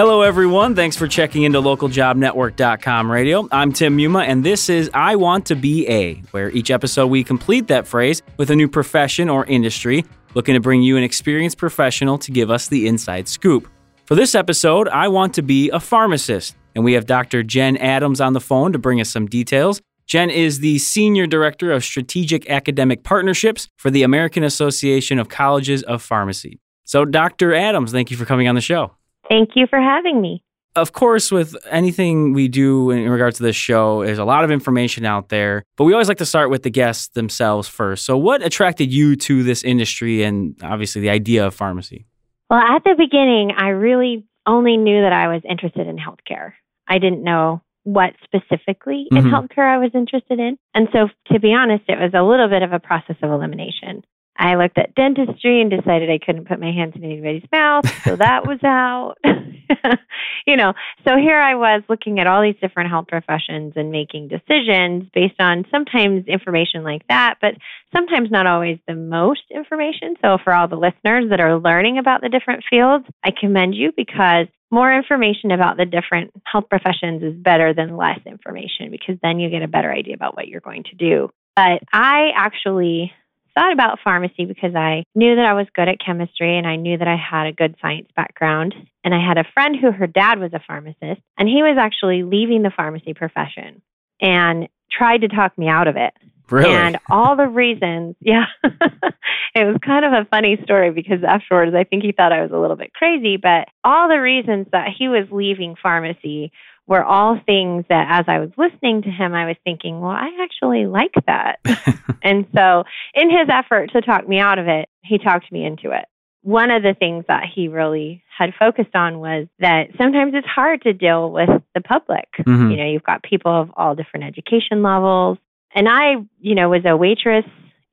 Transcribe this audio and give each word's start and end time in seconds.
Hello, 0.00 0.22
everyone. 0.22 0.74
Thanks 0.74 0.96
for 0.96 1.06
checking 1.06 1.42
into 1.42 1.60
localjobnetwork.com 1.60 3.12
radio. 3.12 3.46
I'm 3.52 3.70
Tim 3.70 3.98
Muma, 3.98 4.24
and 4.26 4.42
this 4.42 4.70
is 4.70 4.88
I 4.94 5.14
Want 5.16 5.44
to 5.48 5.54
Be 5.54 5.86
A, 5.88 6.14
where 6.30 6.48
each 6.52 6.70
episode 6.70 7.08
we 7.08 7.22
complete 7.22 7.66
that 7.66 7.86
phrase 7.86 8.22
with 8.38 8.48
a 8.48 8.56
new 8.56 8.66
profession 8.66 9.28
or 9.28 9.44
industry, 9.44 10.06
looking 10.32 10.54
to 10.54 10.60
bring 10.60 10.80
you 10.80 10.96
an 10.96 11.02
experienced 11.02 11.58
professional 11.58 12.16
to 12.16 12.30
give 12.30 12.50
us 12.50 12.68
the 12.68 12.88
inside 12.88 13.28
scoop. 13.28 13.68
For 14.06 14.14
this 14.14 14.34
episode, 14.34 14.88
I 14.88 15.08
want 15.08 15.34
to 15.34 15.42
be 15.42 15.68
a 15.68 15.78
pharmacist, 15.78 16.56
and 16.74 16.82
we 16.82 16.94
have 16.94 17.04
Dr. 17.04 17.42
Jen 17.42 17.76
Adams 17.76 18.22
on 18.22 18.32
the 18.32 18.40
phone 18.40 18.72
to 18.72 18.78
bring 18.78 19.02
us 19.02 19.10
some 19.10 19.26
details. 19.26 19.82
Jen 20.06 20.30
is 20.30 20.60
the 20.60 20.78
Senior 20.78 21.26
Director 21.26 21.72
of 21.72 21.84
Strategic 21.84 22.48
Academic 22.48 23.04
Partnerships 23.04 23.68
for 23.76 23.90
the 23.90 24.02
American 24.02 24.44
Association 24.44 25.18
of 25.18 25.28
Colleges 25.28 25.82
of 25.82 26.00
Pharmacy. 26.00 26.58
So, 26.84 27.04
Dr. 27.04 27.52
Adams, 27.52 27.92
thank 27.92 28.10
you 28.10 28.16
for 28.16 28.24
coming 28.24 28.48
on 28.48 28.54
the 28.54 28.62
show. 28.62 28.92
Thank 29.30 29.50
you 29.54 29.66
for 29.66 29.80
having 29.80 30.20
me. 30.20 30.42
Of 30.76 30.92
course, 30.92 31.32
with 31.32 31.56
anything 31.70 32.32
we 32.32 32.46
do 32.48 32.90
in 32.90 33.08
regards 33.08 33.38
to 33.38 33.42
this 33.42 33.56
show, 33.56 34.04
there's 34.04 34.18
a 34.18 34.24
lot 34.24 34.44
of 34.44 34.50
information 34.50 35.04
out 35.04 35.28
there, 35.28 35.64
but 35.76 35.84
we 35.84 35.92
always 35.92 36.08
like 36.08 36.18
to 36.18 36.26
start 36.26 36.50
with 36.50 36.62
the 36.62 36.70
guests 36.70 37.08
themselves 37.08 37.66
first. 37.68 38.04
So, 38.04 38.16
what 38.16 38.44
attracted 38.44 38.92
you 38.92 39.16
to 39.16 39.42
this 39.42 39.64
industry 39.64 40.22
and 40.22 40.56
obviously 40.62 41.00
the 41.00 41.10
idea 41.10 41.46
of 41.46 41.54
pharmacy? 41.54 42.06
Well, 42.50 42.60
at 42.60 42.84
the 42.84 42.94
beginning, 42.96 43.52
I 43.56 43.68
really 43.68 44.24
only 44.46 44.76
knew 44.76 45.02
that 45.02 45.12
I 45.12 45.28
was 45.28 45.42
interested 45.48 45.86
in 45.86 45.96
healthcare. 45.96 46.52
I 46.88 46.98
didn't 46.98 47.22
know 47.24 47.62
what 47.84 48.14
specifically 48.24 49.06
in 49.10 49.24
Mhm. 49.24 49.30
healthcare 49.30 49.66
I 49.72 49.78
was 49.78 49.90
interested 49.94 50.38
in. 50.38 50.56
And 50.74 50.88
so, 50.92 51.08
to 51.32 51.40
be 51.40 51.52
honest, 51.52 51.84
it 51.88 51.98
was 51.98 52.12
a 52.14 52.22
little 52.22 52.48
bit 52.48 52.62
of 52.62 52.72
a 52.72 52.78
process 52.80 53.16
of 53.22 53.30
elimination. 53.30 54.04
I 54.40 54.54
looked 54.54 54.78
at 54.78 54.94
dentistry 54.94 55.60
and 55.60 55.70
decided 55.70 56.08
I 56.10 56.18
couldn't 56.18 56.48
put 56.48 56.58
my 56.58 56.72
hands 56.72 56.94
in 56.96 57.04
anybody's 57.04 57.44
mouth, 57.52 57.86
so 58.04 58.16
that 58.16 58.46
was 58.46 58.58
out. 58.64 59.16
you 60.46 60.56
know, 60.56 60.72
so 61.06 61.16
here 61.16 61.38
I 61.38 61.54
was 61.54 61.82
looking 61.90 62.18
at 62.18 62.26
all 62.26 62.40
these 62.40 62.58
different 62.58 62.88
health 62.88 63.06
professions 63.06 63.74
and 63.76 63.92
making 63.92 64.28
decisions 64.28 65.04
based 65.12 65.38
on 65.38 65.66
sometimes 65.70 66.26
information 66.26 66.82
like 66.82 67.06
that, 67.08 67.34
but 67.42 67.52
sometimes 67.94 68.30
not 68.30 68.46
always 68.46 68.78
the 68.88 68.94
most 68.94 69.42
information. 69.54 70.14
So, 70.22 70.38
for 70.42 70.54
all 70.54 70.68
the 70.68 70.76
listeners 70.76 71.28
that 71.28 71.40
are 71.40 71.58
learning 71.58 71.98
about 71.98 72.22
the 72.22 72.30
different 72.30 72.64
fields, 72.68 73.04
I 73.22 73.32
commend 73.38 73.74
you 73.74 73.92
because 73.94 74.46
more 74.70 74.90
information 74.90 75.50
about 75.50 75.76
the 75.76 75.84
different 75.84 76.32
health 76.44 76.70
professions 76.70 77.22
is 77.22 77.34
better 77.34 77.74
than 77.74 77.96
less 77.96 78.20
information 78.24 78.90
because 78.90 79.16
then 79.22 79.38
you 79.38 79.50
get 79.50 79.62
a 79.62 79.68
better 79.68 79.92
idea 79.92 80.14
about 80.14 80.34
what 80.34 80.48
you're 80.48 80.60
going 80.60 80.84
to 80.84 80.96
do. 80.96 81.28
But 81.56 81.82
I 81.92 82.30
actually 82.34 83.12
thought 83.54 83.72
about 83.72 83.98
pharmacy 84.02 84.44
because 84.44 84.74
I 84.74 85.04
knew 85.14 85.36
that 85.36 85.44
I 85.44 85.54
was 85.54 85.66
good 85.74 85.88
at 85.88 85.98
chemistry 86.04 86.56
and 86.56 86.66
I 86.66 86.76
knew 86.76 86.98
that 86.98 87.08
I 87.08 87.16
had 87.16 87.46
a 87.46 87.52
good 87.52 87.76
science 87.80 88.08
background. 88.16 88.74
And 89.04 89.14
I 89.14 89.26
had 89.26 89.38
a 89.38 89.48
friend 89.54 89.76
who 89.80 89.92
her 89.92 90.06
dad 90.06 90.38
was 90.38 90.52
a 90.52 90.60
pharmacist 90.66 91.22
and 91.38 91.48
he 91.48 91.62
was 91.62 91.76
actually 91.78 92.22
leaving 92.22 92.62
the 92.62 92.72
pharmacy 92.74 93.14
profession 93.14 93.82
and 94.20 94.68
tried 94.90 95.22
to 95.22 95.28
talk 95.28 95.56
me 95.56 95.68
out 95.68 95.88
of 95.88 95.96
it. 95.96 96.12
Really? 96.50 96.70
And 96.70 96.98
all 97.08 97.36
the 97.36 97.46
reasons, 97.46 98.16
yeah, 98.20 98.46
it 98.64 99.64
was 99.64 99.76
kind 99.84 100.04
of 100.04 100.12
a 100.12 100.26
funny 100.30 100.58
story 100.64 100.90
because 100.90 101.22
afterwards 101.26 101.74
I 101.74 101.84
think 101.84 102.02
he 102.02 102.12
thought 102.12 102.32
I 102.32 102.42
was 102.42 102.50
a 102.52 102.58
little 102.58 102.76
bit 102.76 102.92
crazy, 102.92 103.36
but 103.36 103.68
all 103.84 104.08
the 104.08 104.20
reasons 104.20 104.66
that 104.72 104.88
he 104.96 105.08
was 105.08 105.28
leaving 105.30 105.76
pharmacy 105.80 106.52
were 106.90 107.04
all 107.04 107.40
things 107.46 107.84
that 107.88 108.08
as 108.10 108.24
I 108.26 108.40
was 108.40 108.50
listening 108.58 109.02
to 109.02 109.10
him, 109.10 109.32
I 109.32 109.46
was 109.46 109.56
thinking, 109.62 110.00
well, 110.00 110.10
I 110.10 110.28
actually 110.42 110.86
like 110.86 111.14
that. 111.26 111.60
and 112.22 112.46
so, 112.52 112.82
in 113.14 113.30
his 113.30 113.48
effort 113.48 113.92
to 113.92 114.02
talk 114.02 114.28
me 114.28 114.40
out 114.40 114.58
of 114.58 114.66
it, 114.66 114.88
he 115.02 115.18
talked 115.18 115.50
me 115.52 115.64
into 115.64 115.92
it. 115.92 116.06
One 116.42 116.72
of 116.72 116.82
the 116.82 116.94
things 116.98 117.26
that 117.28 117.44
he 117.54 117.68
really 117.68 118.24
had 118.36 118.54
focused 118.58 118.96
on 118.96 119.20
was 119.20 119.46
that 119.60 119.90
sometimes 119.98 120.32
it's 120.34 120.48
hard 120.48 120.82
to 120.82 120.92
deal 120.92 121.30
with 121.30 121.50
the 121.76 121.80
public. 121.80 122.26
Mhm. 122.40 122.72
You 122.72 122.76
know, 122.76 122.86
you've 122.90 123.04
got 123.04 123.22
people 123.22 123.52
of 123.52 123.70
all 123.76 123.94
different 123.94 124.26
education 124.26 124.82
levels. 124.82 125.38
And 125.72 125.88
I, 125.88 126.16
you 126.40 126.56
know, 126.56 126.70
was 126.70 126.84
a 126.84 126.96
waitress 126.96 127.44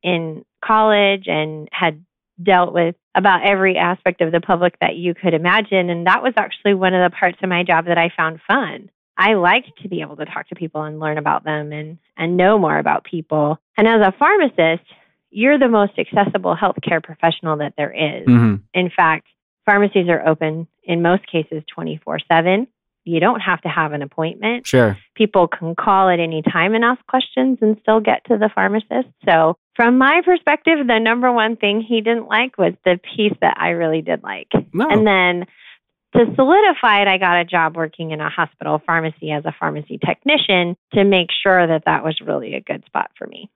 in 0.02 0.44
college 0.66 1.26
and 1.28 1.70
had 1.72 2.04
dealt 2.42 2.74
with 2.74 2.96
about 3.16 3.44
every 3.46 3.78
aspect 3.78 4.22
of 4.22 4.32
the 4.32 4.42
public 4.42 4.78
that 4.80 4.96
you 4.96 5.14
could 5.14 5.34
imagine. 5.34 5.90
And 5.90 6.06
that 6.08 6.22
was 6.22 6.34
actually 6.38 6.74
one 6.76 6.94
of 6.94 7.10
the 7.10 7.16
parts 7.16 7.38
of 7.42 7.50
my 7.50 7.64
job 7.64 7.86
that 7.86 7.98
I 7.98 8.12
found 8.16 8.40
fun. 8.48 8.90
I 9.18 9.34
liked 9.34 9.72
to 9.82 9.90
be 9.90 10.02
able 10.02 10.16
to 10.18 10.26
talk 10.26 10.48
to 10.50 10.56
people 10.56 10.84
and 10.84 11.00
learn 11.00 11.18
about 11.18 11.44
them 11.44 11.72
and, 11.72 11.98
and 12.16 12.38
know 12.38 12.60
more 12.60 12.78
about 12.78 13.04
people. 13.04 13.60
And 13.76 13.88
as 13.88 14.02
a 14.02 14.14
pharmacist, 14.18 14.88
you're 15.32 15.58
the 15.58 15.68
most 15.68 15.94
accessible 15.98 16.56
healthcare 16.56 17.04
professional 17.04 17.58
that 17.58 17.74
there 17.78 17.92
is. 17.92 18.28
Mhm. 18.28 18.62
In 18.74 18.90
fact, 18.96 19.28
pharmacies 19.66 20.08
are 20.08 20.26
open 20.28 20.68
in 20.84 21.02
most 21.02 21.26
cases 21.28 21.64
24 21.74 22.20
7. 22.32 22.68
You 23.04 23.20
don't 23.20 23.40
have 23.40 23.62
to 23.62 23.70
have 23.70 23.94
an 23.94 24.02
appointment 24.02 24.68
Sure. 24.68 24.98
people 25.16 25.48
can 25.48 25.76
call 25.76 26.10
at 26.10 26.20
any 26.20 26.42
time 26.44 26.76
and 26.76 26.84
ask 26.84 27.04
questions 27.08 27.58
and 27.62 27.78
still 27.82 28.00
get 28.02 28.24
to 28.26 28.38
the 28.38 28.50
pharmacist. 28.54 29.08
So, 29.26 29.58
from 29.78 29.98
my 29.98 30.22
perspective, 30.26 30.80
the 30.86 31.00
number 31.00 31.32
one 31.32 31.56
thing 31.56 31.80
he 31.88 32.02
didn't 32.02 32.28
like 32.28 32.58
was 32.58 32.74
the 32.84 33.00
piece 33.16 33.32
that 33.42 33.56
I 33.58 33.70
really 33.70 34.02
did 34.02 34.24
like. 34.24 34.50
No. 34.74 34.88
And 34.90 35.08
then 35.08 35.46
to 36.16 36.26
solidify 36.36 37.04
it, 37.04 37.08
I 37.08 37.18
got 37.18 37.40
a 37.40 37.46
job 37.46 37.78
working 37.78 38.12
in 38.12 38.20
a 38.20 38.30
hospital 38.30 38.82
pharmacy 38.86 39.32
as 39.32 39.46
a 39.46 39.54
pharmacy 39.58 40.00
technician 40.04 40.76
to 40.94 41.04
make 41.06 41.28
sure 41.44 41.68
that 41.68 41.84
that 41.86 42.04
was 42.04 42.20
really 42.26 42.56
a 42.56 42.62
good 42.62 42.84
spot 42.86 43.12
for 43.18 43.28
me. 43.28 43.50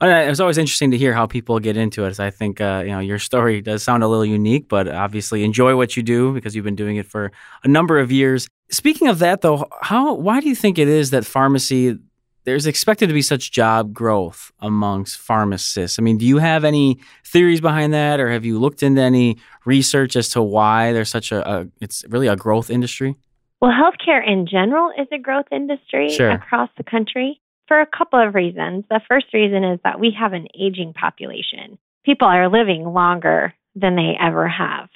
And 0.00 0.10
I- 0.12 0.22
It's 0.22 0.40
always 0.40 0.58
interesting 0.58 0.90
to 0.92 0.98
hear 0.98 1.12
how 1.12 1.26
people 1.26 1.58
get 1.60 1.76
into 1.76 2.04
it. 2.04 2.20
I 2.20 2.30
think 2.30 2.60
uh, 2.60 2.82
you 2.84 2.92
know 2.92 2.98
your 3.00 3.18
story 3.18 3.60
does 3.60 3.82
sound 3.82 4.02
a 4.02 4.08
little 4.08 4.24
unique, 4.26 4.68
but 4.68 4.86
obviously 4.88 5.44
enjoy 5.44 5.76
what 5.76 5.96
you 5.96 6.02
do 6.02 6.32
because 6.32 6.54
you've 6.54 6.64
been 6.64 6.76
doing 6.76 6.96
it 6.96 7.06
for 7.06 7.32
a 7.64 7.68
number 7.68 7.98
of 7.98 8.12
years. 8.12 8.46
Speaking 8.70 9.08
of 9.08 9.18
that, 9.20 9.40
though, 9.40 9.66
how 9.82 10.14
why 10.14 10.40
do 10.40 10.48
you 10.48 10.54
think 10.54 10.78
it 10.78 10.88
is 10.88 11.10
that 11.10 11.24
pharmacy 11.24 11.98
there's 12.44 12.66
expected 12.66 13.08
to 13.08 13.14
be 13.14 13.22
such 13.22 13.50
job 13.50 13.92
growth 13.92 14.52
amongst 14.60 15.18
pharmacists? 15.18 15.98
I 15.98 16.02
mean, 16.02 16.18
do 16.18 16.26
you 16.26 16.38
have 16.38 16.64
any 16.64 16.98
theories 17.24 17.60
behind 17.60 17.92
that, 17.94 18.20
or 18.20 18.30
have 18.30 18.44
you 18.44 18.58
looked 18.58 18.82
into 18.82 19.00
any 19.00 19.38
research 19.64 20.16
as 20.16 20.28
to 20.30 20.42
why 20.42 20.92
there's 20.92 21.08
such 21.10 21.32
a, 21.32 21.48
a 21.48 21.66
it's 21.80 22.04
really 22.08 22.26
a 22.28 22.36
growth 22.36 22.70
industry? 22.70 23.16
Well, 23.60 23.72
healthcare 23.72 24.26
in 24.26 24.46
general 24.46 24.90
is 24.98 25.08
a 25.10 25.18
growth 25.18 25.46
industry 25.50 26.10
Sure. 26.10 26.30
across 26.30 26.68
the 26.76 26.84
country 26.84 27.40
for 27.66 27.80
a 27.80 27.86
couple 27.86 28.20
of 28.20 28.34
reasons. 28.34 28.84
The 28.90 29.00
first 29.08 29.26
reason 29.32 29.64
is 29.64 29.80
that 29.84 29.98
we 29.98 30.14
have 30.18 30.34
an 30.34 30.48
aging 30.58 30.92
population. 30.92 31.78
People 32.04 32.28
are 32.28 32.50
living 32.50 32.84
longer 32.84 33.54
than 33.74 33.96
they 33.96 34.12
ever 34.20 34.46
have. 34.46 34.90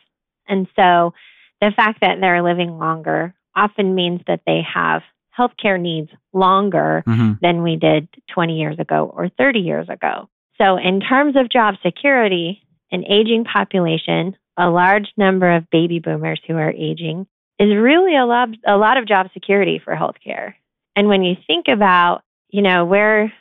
And 0.47 0.67
so 0.77 1.15
the 1.63 1.73
fact 1.75 2.03
that 2.03 2.21
they're 2.21 2.43
living 2.43 2.79
longer 2.79 3.35
often 3.57 3.95
means 3.95 4.21
that 4.27 4.43
they 4.47 4.61
have 4.75 5.03
healthcare 5.39 5.81
needs 5.81 6.11
longer 6.33 7.05
Mm-hmm. 7.07 7.33
than 7.41 7.63
we 7.63 7.77
did 7.77 8.09
20 8.35 8.59
years 8.59 8.79
ago 8.79 9.11
or 9.15 9.29
30 9.29 9.61
years 9.61 9.89
ago. 9.89 10.29
So, 10.61 10.77
in 10.77 11.01
terms 11.01 11.37
of 11.37 11.49
job 11.49 11.75
security, 11.85 12.63
an 12.91 13.05
aging 13.05 13.45
population, 13.45 14.37
a 14.57 14.69
large 14.69 15.09
number 15.17 15.55
of 15.55 15.71
baby 15.71 16.01
boomers 16.01 16.41
who 16.47 16.55
are 16.57 16.71
aging, 16.71 17.27
is 17.59 17.75
really 17.75 18.17
a 18.17 18.27
lot, 18.27 18.49
a 18.67 18.77
lot 18.77 18.97
of 18.97 19.07
job 19.07 19.29
security 19.33 19.81
for 19.83 19.95
healthcare. 19.95 20.55
And 20.97 21.09
when 21.09 21.23
you 21.23 21.37
think 21.47 21.67
about, 21.69 22.23
you 22.49 22.63
know, 22.63 22.85
where 22.85 23.33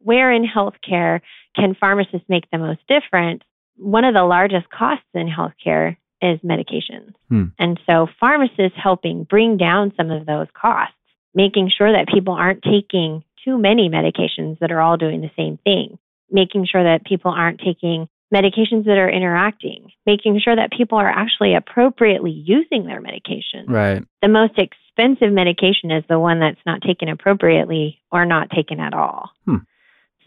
where 0.00 0.30
in 0.30 0.44
healthcare 0.44 1.20
can 1.56 1.74
pharmacists 1.74 2.28
make 2.28 2.50
the 2.50 2.58
most 2.58 2.80
difference, 2.86 3.42
one 3.76 4.04
of 4.04 4.14
the 4.14 4.22
largest 4.22 4.68
costs 4.70 5.06
in 5.14 5.28
healthcare 5.28 5.96
is 6.20 6.38
medications. 6.40 7.14
Hmm. 7.28 7.46
And 7.58 7.80
so 7.86 8.06
pharmacists 8.20 8.78
helping 8.80 9.24
bring 9.24 9.56
down 9.56 9.92
some 9.96 10.10
of 10.10 10.26
those 10.26 10.46
costs, 10.54 10.94
making 11.34 11.70
sure 11.76 11.92
that 11.92 12.08
people 12.12 12.34
aren't 12.34 12.62
taking 12.62 13.22
too 13.44 13.58
many 13.58 13.88
medications 13.88 14.58
that 14.60 14.72
are 14.72 14.80
all 14.80 14.96
doing 14.96 15.20
the 15.20 15.30
same 15.36 15.58
thing, 15.64 15.98
making 16.30 16.66
sure 16.70 16.82
that 16.82 17.04
people 17.04 17.30
aren't 17.30 17.60
taking 17.60 18.08
medications 18.32 18.84
that 18.86 18.98
are 18.98 19.10
interacting, 19.10 19.90
making 20.06 20.40
sure 20.42 20.56
that 20.56 20.72
people 20.76 20.98
are 20.98 21.08
actually 21.08 21.54
appropriately 21.54 22.30
using 22.30 22.84
their 22.86 23.00
medication. 23.00 23.66
Right. 23.68 24.02
The 24.22 24.28
most 24.28 24.54
expensive 24.58 25.32
medication 25.32 25.90
is 25.90 26.04
the 26.08 26.18
one 26.18 26.40
that's 26.40 26.60
not 26.66 26.80
taken 26.82 27.08
appropriately 27.08 28.00
or 28.10 28.24
not 28.24 28.50
taken 28.50 28.80
at 28.80 28.94
all. 28.94 29.30
Hmm. 29.44 29.56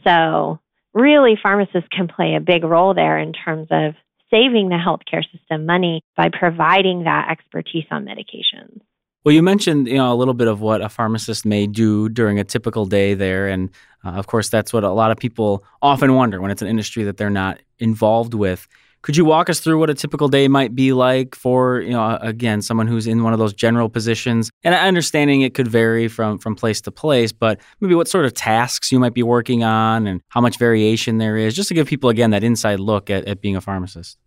So, 0.06 0.60
really, 0.94 1.38
pharmacists 1.42 1.89
can 1.92 2.07
play 2.07 2.36
a 2.36 2.39
big 2.39 2.63
role 2.63 2.94
there 2.94 3.18
in 3.18 3.33
terms 3.33 3.68
of 3.71 3.95
saving 4.30 4.69
the 4.69 4.75
healthcare 4.75 5.24
system 5.31 5.65
money 5.65 6.01
by 6.15 6.30
providing 6.31 7.03
that 7.03 7.30
expertise 7.31 7.86
on 7.92 8.06
medications. 8.06 8.81
Well, 9.25 9.33
you 9.33 9.43
mentioned 9.43 9.87
you 9.87 9.95
know 9.95 10.13
a 10.13 10.15
little 10.15 10.33
bit 10.33 10.47
of 10.47 10.61
what 10.61 10.81
a 10.81 10.89
pharmacist 10.89 11.45
may 11.45 11.67
do 11.67 12.07
during 12.09 12.39
a 12.39 12.43
typical 12.43 12.85
day 12.85 13.13
there, 13.13 13.47
and 13.47 13.69
uh, 14.05 14.11
of 14.11 14.27
course 14.27 14.49
that's 14.49 14.71
what 14.71 14.83
a 14.83 14.91
lot 14.91 15.11
of 15.11 15.17
people 15.17 15.65
often 15.81 16.15
wonder 16.15 16.39
when 16.39 16.51
it's 16.51 16.61
an 16.61 16.67
industry 16.67 17.03
that 17.03 17.17
they're 17.17 17.29
not 17.29 17.59
involved 17.79 18.33
with. 18.33 18.67
Could 19.01 19.15
you 19.15 19.25
walk 19.25 19.49
us 19.49 19.59
through 19.59 19.79
what 19.79 19.89
a 19.89 19.93
typical 19.93 20.27
day 20.27 20.47
might 20.47 20.75
be 20.75 20.91
like 20.91 21.35
for 21.35 21.81
you 21.81 21.91
know 21.91 22.17
again 22.21 22.61
someone 22.61 22.87
who's 22.87 23.05
in 23.07 23.23
one 23.23 23.33
of 23.33 23.39
those 23.39 23.53
general 23.53 23.89
positions? 23.89 24.49
And 24.63 24.73
understanding 24.73 25.41
it 25.41 25.53
could 25.53 25.67
vary 25.67 26.07
from 26.07 26.37
from 26.39 26.55
place 26.55 26.81
to 26.81 26.91
place, 26.91 27.31
but 27.31 27.59
maybe 27.81 27.95
what 27.95 28.07
sort 28.07 28.25
of 28.25 28.33
tasks 28.33 28.91
you 28.91 28.99
might 28.99 29.13
be 29.13 29.23
working 29.23 29.63
on 29.63 30.07
and 30.07 30.21
how 30.29 30.41
much 30.41 30.57
variation 30.57 31.17
there 31.17 31.37
is, 31.37 31.55
just 31.55 31.67
to 31.69 31.73
give 31.73 31.87
people 31.87 32.09
again 32.09 32.31
that 32.31 32.43
inside 32.43 32.79
look 32.79 33.09
at, 33.09 33.25
at 33.25 33.41
being 33.41 33.55
a 33.55 33.61
pharmacist. 33.61 34.17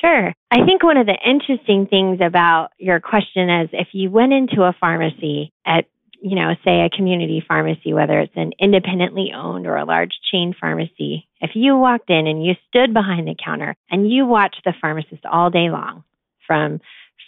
Sure. 0.00 0.32
I 0.50 0.64
think 0.66 0.82
one 0.82 0.96
of 0.96 1.06
the 1.06 1.16
interesting 1.24 1.86
things 1.86 2.20
about 2.24 2.70
your 2.78 3.00
question 3.00 3.48
is 3.48 3.70
if 3.72 3.88
you 3.92 4.10
went 4.10 4.32
into 4.32 4.62
a 4.62 4.74
pharmacy 4.78 5.52
at, 5.66 5.86
you 6.20 6.36
know, 6.36 6.54
say 6.64 6.80
a 6.80 6.90
community 6.90 7.44
pharmacy, 7.46 7.92
whether 7.92 8.18
it's 8.20 8.32
an 8.36 8.52
independently 8.58 9.32
owned 9.34 9.66
or 9.66 9.76
a 9.76 9.84
large 9.84 10.12
chain 10.32 10.54
pharmacy, 10.58 11.28
if 11.40 11.50
you 11.54 11.76
walked 11.76 12.10
in 12.10 12.26
and 12.26 12.44
you 12.44 12.54
stood 12.68 12.92
behind 12.92 13.28
the 13.28 13.36
counter 13.42 13.76
and 13.90 14.10
you 14.10 14.26
watched 14.26 14.62
the 14.64 14.74
pharmacist 14.80 15.24
all 15.26 15.50
day 15.50 15.70
long 15.70 16.04
from 16.46 16.80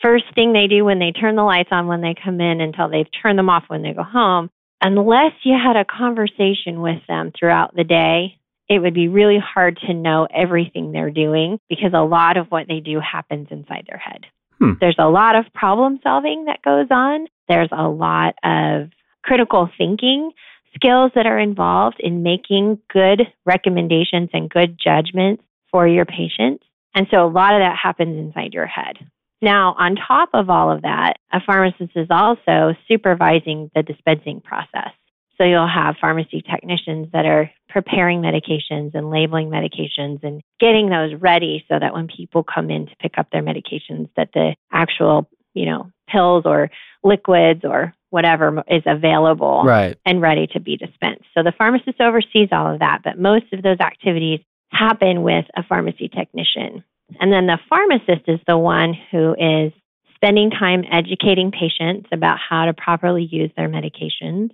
first 0.02 0.24
thing 0.34 0.52
they 0.52 0.66
do 0.66 0.84
when 0.84 0.98
they 0.98 1.12
turn 1.12 1.36
the 1.36 1.42
lights 1.42 1.70
on 1.72 1.86
when 1.86 2.00
they 2.00 2.14
come 2.22 2.40
in 2.40 2.60
until 2.60 2.88
they've 2.88 3.06
turned 3.22 3.38
them 3.38 3.50
off 3.50 3.64
when 3.68 3.82
they 3.82 3.92
go 3.92 4.02
home, 4.02 4.50
unless 4.82 5.32
you 5.42 5.54
had 5.54 5.76
a 5.76 5.84
conversation 5.84 6.80
with 6.80 7.00
them 7.08 7.32
throughout 7.38 7.74
the 7.74 7.84
day, 7.84 8.38
it 8.68 8.80
would 8.80 8.94
be 8.94 9.08
really 9.08 9.38
hard 9.38 9.78
to 9.86 9.94
know 9.94 10.26
everything 10.34 10.92
they're 10.92 11.10
doing 11.10 11.58
because 11.68 11.92
a 11.94 12.04
lot 12.04 12.36
of 12.36 12.48
what 12.48 12.66
they 12.68 12.80
do 12.80 13.00
happens 13.00 13.48
inside 13.50 13.86
their 13.88 13.98
head. 13.98 14.26
Hmm. 14.58 14.72
There's 14.80 14.96
a 14.98 15.08
lot 15.08 15.36
of 15.36 15.44
problem 15.54 16.00
solving 16.02 16.46
that 16.46 16.62
goes 16.62 16.88
on. 16.90 17.26
There's 17.48 17.68
a 17.70 17.88
lot 17.88 18.34
of 18.42 18.90
critical 19.22 19.68
thinking 19.76 20.32
skills 20.74 21.12
that 21.14 21.26
are 21.26 21.38
involved 21.38 21.96
in 22.00 22.22
making 22.22 22.78
good 22.92 23.22
recommendations 23.44 24.30
and 24.32 24.50
good 24.50 24.78
judgments 24.82 25.42
for 25.70 25.86
your 25.86 26.04
patients. 26.04 26.64
And 26.94 27.06
so 27.10 27.26
a 27.26 27.28
lot 27.28 27.54
of 27.54 27.60
that 27.60 27.76
happens 27.80 28.18
inside 28.18 28.54
your 28.54 28.66
head. 28.66 28.96
Now, 29.42 29.74
on 29.78 29.96
top 29.96 30.30
of 30.32 30.48
all 30.48 30.70
of 30.70 30.82
that, 30.82 31.14
a 31.32 31.40
pharmacist 31.44 31.92
is 31.94 32.08
also 32.10 32.74
supervising 32.88 33.70
the 33.74 33.82
dispensing 33.82 34.40
process. 34.40 34.92
So 35.38 35.44
you'll 35.44 35.68
have 35.68 35.96
pharmacy 36.00 36.42
technicians 36.42 37.08
that 37.12 37.26
are 37.26 37.50
preparing 37.68 38.22
medications 38.22 38.94
and 38.94 39.10
labeling 39.10 39.50
medications 39.50 40.22
and 40.22 40.40
getting 40.60 40.88
those 40.88 41.14
ready 41.20 41.64
so 41.68 41.78
that 41.78 41.92
when 41.92 42.08
people 42.08 42.42
come 42.42 42.70
in 42.70 42.86
to 42.86 42.96
pick 43.00 43.18
up 43.18 43.28
their 43.30 43.42
medications 43.42 44.08
that 44.16 44.30
the 44.32 44.54
actual, 44.72 45.28
you 45.54 45.66
know, 45.66 45.90
pills 46.08 46.44
or 46.46 46.70
liquids 47.04 47.62
or 47.64 47.92
whatever 48.10 48.62
is 48.68 48.82
available 48.86 49.62
right. 49.64 49.98
and 50.06 50.22
ready 50.22 50.46
to 50.46 50.60
be 50.60 50.76
dispensed. 50.76 51.24
So 51.34 51.42
the 51.42 51.52
pharmacist 51.56 52.00
oversees 52.00 52.48
all 52.52 52.72
of 52.72 52.78
that, 52.78 53.00
but 53.04 53.18
most 53.18 53.52
of 53.52 53.62
those 53.62 53.80
activities 53.80 54.40
happen 54.70 55.22
with 55.22 55.44
a 55.56 55.62
pharmacy 55.62 56.08
technician. 56.08 56.82
And 57.20 57.32
then 57.32 57.46
the 57.46 57.58
pharmacist 57.68 58.28
is 58.28 58.40
the 58.46 58.58
one 58.58 58.94
who 59.10 59.34
is 59.38 59.72
spending 60.14 60.50
time 60.50 60.84
educating 60.90 61.52
patients 61.52 62.08
about 62.10 62.38
how 62.38 62.64
to 62.64 62.74
properly 62.74 63.28
use 63.30 63.50
their 63.56 63.68
medications, 63.68 64.50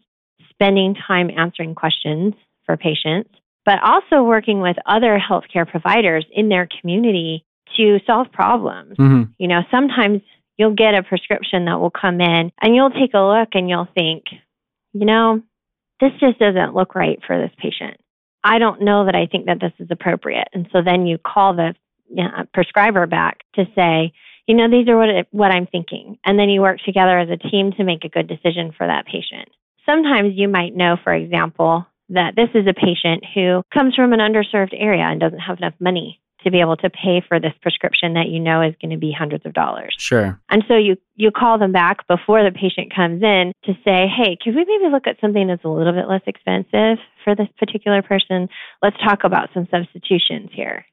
spending 0.52 0.94
time 0.94 1.30
answering 1.36 1.74
questions 1.74 2.34
for 2.64 2.76
patients, 2.76 3.30
but 3.64 3.82
also 3.82 4.22
working 4.22 4.60
with 4.60 4.76
other 4.86 5.18
healthcare 5.18 5.68
providers 5.68 6.24
in 6.32 6.48
their 6.48 6.68
community 6.80 7.44
to 7.76 7.98
solve 8.06 8.30
problems. 8.32 8.96
Mm-hmm. 8.96 9.30
You 9.38 9.48
know, 9.48 9.60
sometimes 9.70 10.20
you'll 10.56 10.74
get 10.74 10.94
a 10.94 11.02
prescription 11.02 11.64
that 11.66 11.80
will 11.80 11.90
come 11.90 12.20
in 12.20 12.52
and 12.60 12.74
you'll 12.74 12.90
take 12.90 13.14
a 13.14 13.20
look 13.20 13.50
and 13.54 13.68
you'll 13.68 13.88
think, 13.94 14.24
you 14.92 15.06
know, 15.06 15.42
this 16.00 16.12
just 16.20 16.38
doesn't 16.38 16.74
look 16.74 16.94
right 16.94 17.18
for 17.26 17.38
this 17.38 17.52
patient. 17.58 17.98
I 18.44 18.58
don't 18.58 18.82
know 18.82 19.06
that 19.06 19.14
I 19.14 19.26
think 19.26 19.46
that 19.46 19.60
this 19.60 19.72
is 19.78 19.88
appropriate. 19.90 20.48
And 20.52 20.68
so 20.72 20.82
then 20.84 21.06
you 21.06 21.18
call 21.18 21.54
the 21.54 21.74
you 22.08 22.24
know, 22.24 22.44
prescriber 22.52 23.06
back 23.06 23.40
to 23.54 23.64
say, 23.74 24.12
you 24.46 24.56
know, 24.56 24.68
these 24.68 24.88
are 24.88 24.96
what, 24.96 25.08
it, 25.08 25.28
what 25.30 25.52
I'm 25.52 25.66
thinking. 25.66 26.18
And 26.24 26.38
then 26.38 26.48
you 26.48 26.60
work 26.60 26.78
together 26.84 27.18
as 27.18 27.28
a 27.30 27.36
team 27.36 27.72
to 27.72 27.84
make 27.84 28.04
a 28.04 28.08
good 28.08 28.28
decision 28.28 28.72
for 28.76 28.86
that 28.86 29.06
patient. 29.06 29.48
Sometimes 29.86 30.34
you 30.34 30.48
might 30.48 30.74
know, 30.74 30.96
for 31.02 31.12
example, 31.12 31.86
that 32.10 32.34
this 32.36 32.50
is 32.54 32.66
a 32.66 32.74
patient 32.74 33.24
who 33.34 33.62
comes 33.72 33.94
from 33.94 34.12
an 34.12 34.20
underserved 34.20 34.74
area 34.76 35.02
and 35.02 35.20
doesn't 35.20 35.38
have 35.38 35.58
enough 35.58 35.74
money 35.80 36.20
to 36.44 36.50
be 36.50 36.60
able 36.60 36.76
to 36.76 36.90
pay 36.90 37.22
for 37.26 37.38
this 37.38 37.52
prescription 37.62 38.14
that 38.14 38.28
you 38.28 38.40
know 38.40 38.62
is 38.62 38.74
going 38.80 38.90
to 38.90 38.98
be 38.98 39.14
hundreds 39.16 39.46
of 39.46 39.52
dollars. 39.52 39.94
Sure. 39.98 40.40
And 40.50 40.64
so 40.66 40.76
you 40.76 40.96
you 41.14 41.30
call 41.30 41.58
them 41.58 41.72
back 41.72 42.06
before 42.08 42.42
the 42.42 42.50
patient 42.50 42.94
comes 42.94 43.22
in 43.22 43.52
to 43.64 43.72
say, 43.84 44.08
"Hey, 44.08 44.36
could 44.42 44.54
we 44.54 44.64
maybe 44.64 44.90
look 44.90 45.06
at 45.06 45.20
something 45.20 45.46
that's 45.46 45.64
a 45.64 45.68
little 45.68 45.92
bit 45.92 46.08
less 46.08 46.22
expensive 46.26 46.98
for 47.24 47.34
this 47.34 47.48
particular 47.58 48.02
person? 48.02 48.48
Let's 48.82 48.96
talk 48.98 49.24
about 49.24 49.50
some 49.54 49.68
substitutions 49.70 50.50
here." 50.52 50.84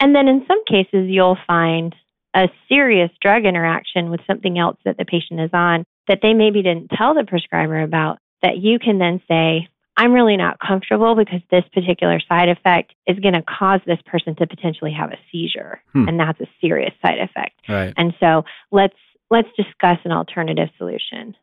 And 0.00 0.14
then 0.14 0.28
in 0.28 0.46
some 0.46 0.64
cases, 0.64 1.08
you'll 1.08 1.38
find 1.46 1.94
a 2.34 2.48
serious 2.68 3.10
drug 3.20 3.44
interaction 3.44 4.10
with 4.10 4.20
something 4.26 4.58
else 4.58 4.76
that 4.84 4.96
the 4.96 5.04
patient 5.04 5.40
is 5.40 5.50
on 5.52 5.84
that 6.08 6.18
they 6.20 6.34
maybe 6.34 6.62
didn't 6.62 6.90
tell 6.90 7.14
the 7.14 7.24
prescriber 7.24 7.80
about 7.80 8.18
that 8.42 8.58
you 8.58 8.78
can 8.78 8.98
then 8.98 9.20
say, 9.28 9.68
I'm 9.96 10.12
really 10.12 10.36
not 10.36 10.58
comfortable 10.58 11.14
because 11.14 11.40
this 11.50 11.64
particular 11.72 12.20
side 12.28 12.48
effect 12.48 12.94
is 13.06 13.18
going 13.20 13.34
to 13.34 13.42
cause 13.42 13.80
this 13.86 14.00
person 14.06 14.34
to 14.36 14.46
potentially 14.46 14.92
have 14.92 15.12
a 15.12 15.18
seizure 15.30 15.80
hmm. 15.92 16.08
and 16.08 16.18
that's 16.18 16.40
a 16.40 16.46
serious 16.60 16.92
side 17.00 17.18
effect. 17.18 17.54
Right. 17.68 17.94
And 17.96 18.12
so 18.18 18.44
let's 18.72 18.96
let's 19.30 19.48
discuss 19.56 19.98
an 20.04 20.12
alternative 20.12 20.68
solution. 20.78 21.36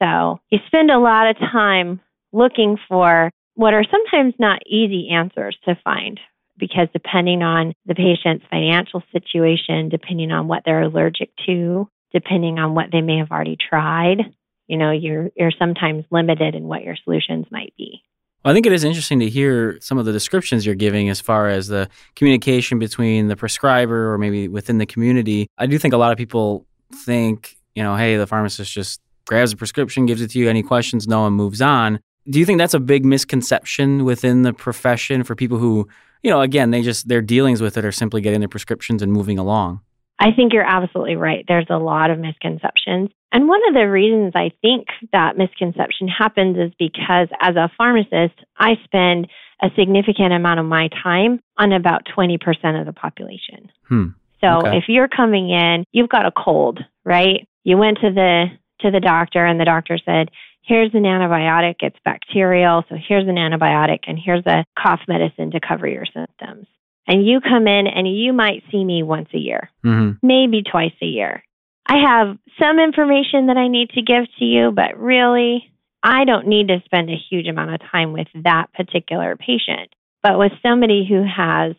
So, 0.00 0.40
you 0.50 0.60
spend 0.66 0.90
a 0.90 0.98
lot 0.98 1.28
of 1.28 1.36
time 1.38 2.00
looking 2.32 2.78
for 2.88 3.30
what 3.54 3.74
are 3.74 3.84
sometimes 3.90 4.34
not 4.38 4.60
easy 4.66 5.10
answers 5.10 5.56
to 5.64 5.76
find, 5.82 6.20
because 6.56 6.88
depending 6.92 7.42
on 7.42 7.74
the 7.86 7.94
patient's 7.94 8.44
financial 8.50 9.02
situation, 9.12 9.88
depending 9.88 10.30
on 10.30 10.46
what 10.46 10.62
they're 10.64 10.82
allergic 10.82 11.30
to, 11.46 11.88
depending 12.12 12.58
on 12.58 12.74
what 12.74 12.86
they 12.92 13.00
may 13.00 13.18
have 13.18 13.32
already 13.32 13.56
tried, 13.56 14.18
you 14.68 14.76
know, 14.76 14.90
you're 14.90 15.30
you're 15.36 15.52
sometimes 15.58 16.04
limited 16.10 16.54
in 16.54 16.64
what 16.64 16.82
your 16.82 16.96
solutions 17.04 17.46
might 17.50 17.74
be. 17.76 18.02
Well, 18.44 18.52
I 18.52 18.54
think 18.54 18.66
it 18.66 18.72
is 18.72 18.84
interesting 18.84 19.18
to 19.20 19.28
hear 19.28 19.78
some 19.80 19.98
of 19.98 20.04
the 20.04 20.12
descriptions 20.12 20.64
you're 20.64 20.76
giving 20.76 21.08
as 21.08 21.20
far 21.20 21.48
as 21.48 21.66
the 21.66 21.88
communication 22.14 22.78
between 22.78 23.26
the 23.26 23.36
prescriber 23.36 24.12
or 24.12 24.18
maybe 24.18 24.46
within 24.46 24.78
the 24.78 24.86
community. 24.86 25.48
I 25.58 25.66
do 25.66 25.76
think 25.78 25.92
a 25.92 25.96
lot 25.96 26.12
of 26.12 26.18
people 26.18 26.64
think, 26.94 27.56
you 27.74 27.82
know, 27.82 27.96
hey, 27.96 28.16
the 28.16 28.26
pharmacist 28.26 28.72
just 28.72 29.00
grabs 29.26 29.52
a 29.52 29.56
prescription, 29.56 30.06
gives 30.06 30.22
it 30.22 30.30
to 30.30 30.38
you, 30.38 30.48
any 30.48 30.62
questions, 30.62 31.08
no 31.08 31.22
one 31.22 31.32
moves 31.32 31.60
on. 31.60 31.98
Do 32.30 32.38
you 32.38 32.46
think 32.46 32.58
that's 32.58 32.74
a 32.74 32.80
big 32.80 33.04
misconception 33.04 34.04
within 34.04 34.42
the 34.42 34.52
profession 34.52 35.24
for 35.24 35.34
people 35.34 35.58
who 35.58 35.88
you 36.22 36.30
know, 36.30 36.40
again, 36.40 36.70
they 36.70 36.82
just 36.82 37.08
their 37.08 37.22
dealings 37.22 37.60
with 37.60 37.76
it 37.76 37.84
are 37.84 37.92
simply 37.92 38.20
getting 38.20 38.40
their 38.40 38.48
prescriptions 38.48 39.02
and 39.02 39.12
moving 39.12 39.38
along. 39.38 39.80
I 40.18 40.32
think 40.32 40.52
you're 40.52 40.66
absolutely 40.66 41.16
right. 41.16 41.44
There's 41.46 41.66
a 41.70 41.78
lot 41.78 42.10
of 42.10 42.18
misconceptions. 42.18 43.10
And 43.30 43.48
one 43.48 43.60
of 43.68 43.74
the 43.74 43.88
reasons 43.88 44.32
I 44.34 44.50
think 44.62 44.86
that 45.12 45.36
misconception 45.36 46.08
happens 46.08 46.56
is 46.56 46.72
because 46.78 47.28
as 47.40 47.56
a 47.56 47.70
pharmacist, 47.76 48.34
I 48.56 48.74
spend 48.84 49.28
a 49.62 49.68
significant 49.78 50.32
amount 50.32 50.60
of 50.60 50.66
my 50.66 50.88
time 51.02 51.40
on 51.56 51.72
about 51.72 52.02
20% 52.16 52.38
of 52.80 52.86
the 52.86 52.92
population. 52.92 53.70
Hmm. 53.88 54.06
So 54.40 54.58
okay. 54.58 54.78
if 54.78 54.84
you're 54.88 55.08
coming 55.08 55.50
in, 55.50 55.84
you've 55.92 56.08
got 56.08 56.26
a 56.26 56.32
cold, 56.32 56.80
right? 57.04 57.46
You 57.64 57.76
went 57.76 57.98
to 58.02 58.10
the 58.12 58.46
to 58.80 58.92
the 58.92 59.00
doctor 59.00 59.44
and 59.44 59.58
the 59.58 59.64
doctor 59.64 59.98
said, 60.04 60.30
here's 60.62 60.94
an 60.94 61.02
antibiotic, 61.02 61.76
it's 61.80 61.98
bacterial, 62.04 62.84
so 62.88 62.94
here's 62.96 63.26
an 63.26 63.34
antibiotic, 63.34 64.00
and 64.06 64.16
here's 64.22 64.46
a 64.46 64.64
cough 64.80 65.00
medicine 65.08 65.50
to 65.50 65.58
cover 65.58 65.88
your 65.88 66.04
symptoms. 66.06 66.68
And 67.08 67.26
you 67.26 67.40
come 67.40 67.66
in 67.66 67.86
and 67.86 68.06
you 68.06 68.32
might 68.32 68.62
see 68.70 68.84
me 68.84 69.02
once 69.02 69.28
a 69.34 69.38
year, 69.38 69.70
mm-hmm. 69.84 70.24
maybe 70.24 70.62
twice 70.62 70.92
a 71.02 71.06
year. 71.06 71.42
I 71.86 71.96
have 72.06 72.38
some 72.60 72.78
information 72.78 73.46
that 73.46 73.56
I 73.56 73.68
need 73.68 73.90
to 73.90 74.02
give 74.02 74.24
to 74.38 74.44
you, 74.44 74.70
but 74.70 74.98
really, 74.98 75.72
I 76.02 76.24
don't 76.26 76.46
need 76.46 76.68
to 76.68 76.82
spend 76.84 77.08
a 77.08 77.16
huge 77.30 77.46
amount 77.48 77.74
of 77.74 77.80
time 77.90 78.12
with 78.12 78.28
that 78.44 78.66
particular 78.74 79.36
patient. 79.36 79.90
But 80.22 80.38
with 80.38 80.52
somebody 80.62 81.06
who 81.08 81.24
has 81.24 81.74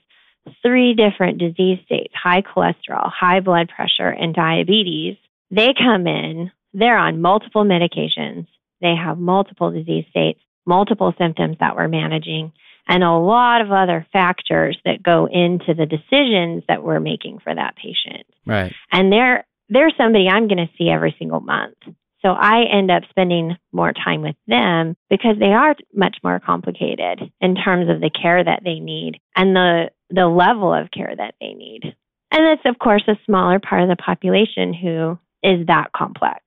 three 0.64 0.96
different 0.96 1.38
disease 1.38 1.78
states 1.86 2.14
high 2.16 2.42
cholesterol, 2.42 3.12
high 3.12 3.40
blood 3.40 3.70
pressure, 3.70 4.10
and 4.10 4.34
diabetes 4.34 5.18
they 5.52 5.74
come 5.78 6.06
in, 6.08 6.52
they're 6.74 6.98
on 6.98 7.22
multiple 7.22 7.66
medications, 7.66 8.48
they 8.82 8.94
have 8.96 9.18
multiple 9.18 9.72
disease 9.72 10.06
states, 10.10 10.40
multiple 10.66 11.14
symptoms 11.18 11.58
that 11.60 11.76
we're 11.76 11.88
managing, 11.88 12.52
and 12.90 13.04
a 13.04 13.12
lot 13.12 13.62
of 13.62 13.72
other 13.72 14.06
factors 14.12 14.78
that 14.84 15.04
go 15.04 15.28
into 15.28 15.76
the 15.76 15.86
decisions 15.86 16.64
that 16.68 16.84
we're 16.84 17.00
making 17.00 17.40
for 17.40 17.54
that 17.54 17.76
patient. 17.76 18.26
Right. 18.46 18.74
And 18.92 19.14
they're 19.14 19.46
they're 19.70 19.92
somebody 19.96 20.28
I'm 20.28 20.48
going 20.48 20.58
to 20.58 20.74
see 20.78 20.90
every 20.90 21.16
single 21.20 21.40
month. 21.40 21.78
So 22.24 22.30
I 22.30 22.64
end 22.64 22.92
up 22.92 23.04
spending 23.10 23.56
more 23.72 23.94
time 23.94 24.24
with 24.24 24.36
them 24.48 24.98
because 25.10 25.38
they 25.40 25.54
are 25.54 25.76
much 25.94 26.18
more 26.24 26.40
complicated 26.40 27.32
in 27.40 27.56
terms 27.56 27.90
of 27.90 28.02
the 28.02 28.10
care 28.10 28.44
that 28.44 28.62
they 28.66 28.80
need 28.80 29.22
and 29.36 29.56
the 29.56 29.92
the 30.10 30.28
level 30.28 30.74
of 30.74 30.92
care 30.92 31.14
that 31.16 31.36
they 31.40 31.54
need. 31.54 31.96
And 32.32 32.46
it's 32.48 32.66
of 32.66 32.80
course 32.80 33.04
a 33.08 33.20
smaller 33.26 33.60
part 33.60 33.84
of 33.84 33.90
the 33.90 33.96
population 33.96 34.74
who 34.74 35.20
is 35.44 35.68
that 35.68 35.92
complex. 35.96 36.44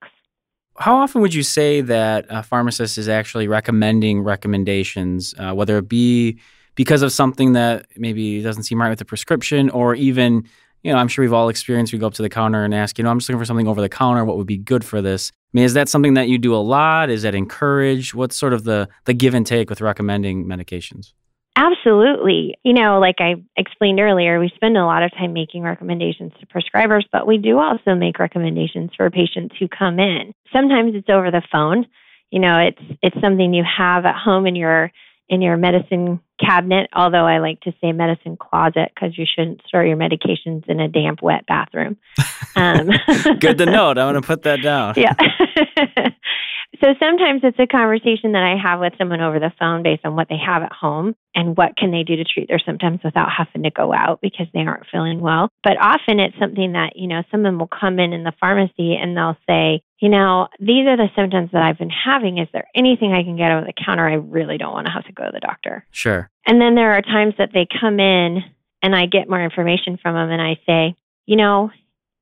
How 0.83 0.97
often 0.97 1.21
would 1.23 1.33
you 1.33 1.45
say 1.45 1.81
that 1.81 2.27
a 2.29 2.43
pharmacist 2.43 2.99
is 2.99 3.09
actually 3.09 3.47
recommending 3.47 4.21
recommendations, 4.21 5.33
uh, 5.39 5.53
whether 5.53 5.79
it 5.79 5.89
be 5.89 6.41
because 6.75 7.03
of 7.03 7.13
something 7.13 7.53
that 7.53 7.87
maybe 7.97 8.43
doesn't 8.43 8.65
seem 8.65 8.81
right 8.81 8.89
with 8.89 8.99
the 8.99 9.05
prescription, 9.05 9.71
or 9.71 9.95
even, 9.95 10.45
you 10.83 10.93
know, 10.93 10.99
I'm 10.99 11.07
sure 11.07 11.23
we've 11.23 11.33
all 11.33 11.49
experienced 11.49 11.93
we 11.93 12.01
go 12.01 12.09
up 12.09 12.15
to 12.15 12.23
the 12.23 12.29
counter 12.29 12.65
and 12.65 12.75
ask, 12.75 12.99
you 12.99 13.05
know, 13.05 13.11
I'm 13.11 13.21
just 13.21 13.29
looking 13.29 13.39
for 13.39 13.45
something 13.45 13.69
over 13.69 13.81
the 13.81 13.89
counter. 13.89 14.25
What 14.25 14.39
would 14.39 14.49
be 14.49 14.59
good 14.59 14.85
for 14.85 15.01
this? 15.01 15.31
I 15.33 15.59
mean, 15.59 15.65
is 15.65 15.75
that 15.75 15.89
something 15.89 16.15
that 16.15 16.29
you 16.29 16.37
do 16.37 16.53
a 16.53 16.59
lot? 16.59 17.11
Is 17.11 17.23
that 17.23 17.37
encouraged? 17.37 18.15
What's 18.15 18.35
sort 18.35 18.53
of 18.53 18.65
the 18.65 18.89
the 19.05 19.15
give 19.15 19.35
and 19.35 19.47
take 19.47 19.71
with 19.71 19.81
recommending 19.81 20.47
medications? 20.47 21.13
Absolutely. 21.55 22.57
You 22.65 22.73
know, 22.73 22.99
like 22.99 23.17
I 23.19 23.35
explained 23.57 24.01
earlier, 24.01 24.41
we 24.41 24.51
spend 24.55 24.77
a 24.77 24.85
lot 24.87 25.03
of 25.03 25.13
time 25.13 25.35
making 25.35 25.63
recommendations 25.63 26.33
to 26.41 26.47
prescribers, 26.47 27.05
but 27.13 27.27
we 27.27 27.37
do 27.37 27.59
also 27.59 27.95
make 27.95 28.19
recommendations 28.19 28.91
for 28.97 29.11
patients 29.11 29.55
who 29.59 29.69
come 29.69 29.99
in. 29.99 30.33
Sometimes 30.53 30.95
it's 30.95 31.11
over 31.11 31.31
the 31.31 31.43
phone. 31.53 31.87
You 32.31 32.41
know, 32.41 32.59
it's 32.59 32.99
it's 33.03 33.21
something 33.21 33.53
you 33.53 33.65
have 33.65 34.07
at 34.07 34.17
home 34.17 34.47
in 34.47 34.57
your 34.57 34.91
in 35.29 35.43
your 35.43 35.59
medicine 35.59 36.21
cabinet, 36.41 36.89
although 36.95 37.27
I 37.27 37.39
like 37.39 37.61
to 37.63 37.73
say 37.81 37.93
medicine 37.93 38.37
closet 38.37 38.91
because 38.95 39.17
you 39.17 39.25
shouldn't 39.27 39.63
store 39.67 39.85
your 39.85 39.97
medications 39.97 40.69
in 40.69 40.81
a 40.81 40.89
damp, 40.89 41.23
wet 41.23 41.47
bathroom. 41.47 41.97
Um, 42.55 42.91
Good 43.41 43.57
to 43.59 43.65
note. 43.65 43.97
I'm 43.97 44.13
going 44.13 44.15
to 44.21 44.21
put 44.21 44.43
that 44.43 44.61
down. 44.61 44.93
Yeah. 44.99 45.15
so 46.83 46.89
sometimes 47.01 47.41
it's 47.45 47.59
a 47.59 47.67
conversation 47.67 48.33
that 48.33 48.43
I 48.43 48.61
have 48.63 48.79
with 48.79 48.93
someone 48.99 49.23
over 49.23 49.39
the 49.39 49.53
phone 49.59 49.83
based 49.83 50.05
on 50.05 50.17
what 50.17 50.29
they 50.29 50.37
have 50.37 50.63
at 50.63 50.71
home 50.71 51.15
and 51.35 51.57
what 51.57 51.77
can 51.79 51.91
they 51.91 52.03
do 52.03 52.17
to 52.17 52.25
treat 52.25 52.49
their 52.49 52.59
symptoms 52.59 53.01
without 53.03 53.29
having 53.35 53.63
to 53.63 53.71
go 53.71 53.95
out 53.95 54.21
because 54.21 54.47
they 54.53 54.61
aren't 54.61 54.87
feeling 54.93 55.21
well. 55.21 55.49
But 55.65 55.81
often 55.81 56.21
it's 56.21 56.39
something 56.39 56.73
that, 56.73 56.93
you 56.95 57.09
know, 57.09 57.23
someone 57.31 57.59
will 57.59 57.69
come 57.69 57.99
in 57.99 58.13
in 58.13 58.23
the 58.23 58.35
pharmacy 58.39 58.97
and 59.01 59.17
they'll 59.17 59.39
say, 59.49 59.83
you 59.99 60.09
know, 60.09 60.49
these 60.59 60.87
are 60.87 60.97
the 60.97 61.09
symptoms 61.17 61.51
that 61.53 61.63
I've 61.63 61.79
been 61.79 61.89
having. 61.89 62.39
Is 62.39 62.49
there 62.53 62.67
anything 62.75 63.13
I 63.13 63.23
can 63.23 63.37
get 63.37 63.53
over 63.53 63.65
the 63.65 63.73
counter? 63.73 64.07
I 64.07 64.15
really 64.15 64.59
don't 64.59 64.73
want 64.73 64.87
to 64.89 64.93
have 64.93 65.05
to 65.05 65.13
go 65.13 65.25
to 65.25 65.31
the 65.33 65.41
doctor. 65.41 65.87
Sure. 65.91 66.22
And 66.47 66.61
then 66.61 66.75
there 66.75 66.93
are 66.93 67.03
times 67.03 67.35
that 67.39 67.51
they 67.53 67.67
come 67.81 68.01
in 68.01 68.43
and 68.83 68.95
I 68.95 69.07
get 69.07 69.29
more 69.29 69.43
information 69.43 69.99
from 70.03 70.15
them 70.15 70.31
and 70.31 70.43
I 70.43 70.59
say, 70.67 70.97
you 71.27 71.37
know, 71.37 71.71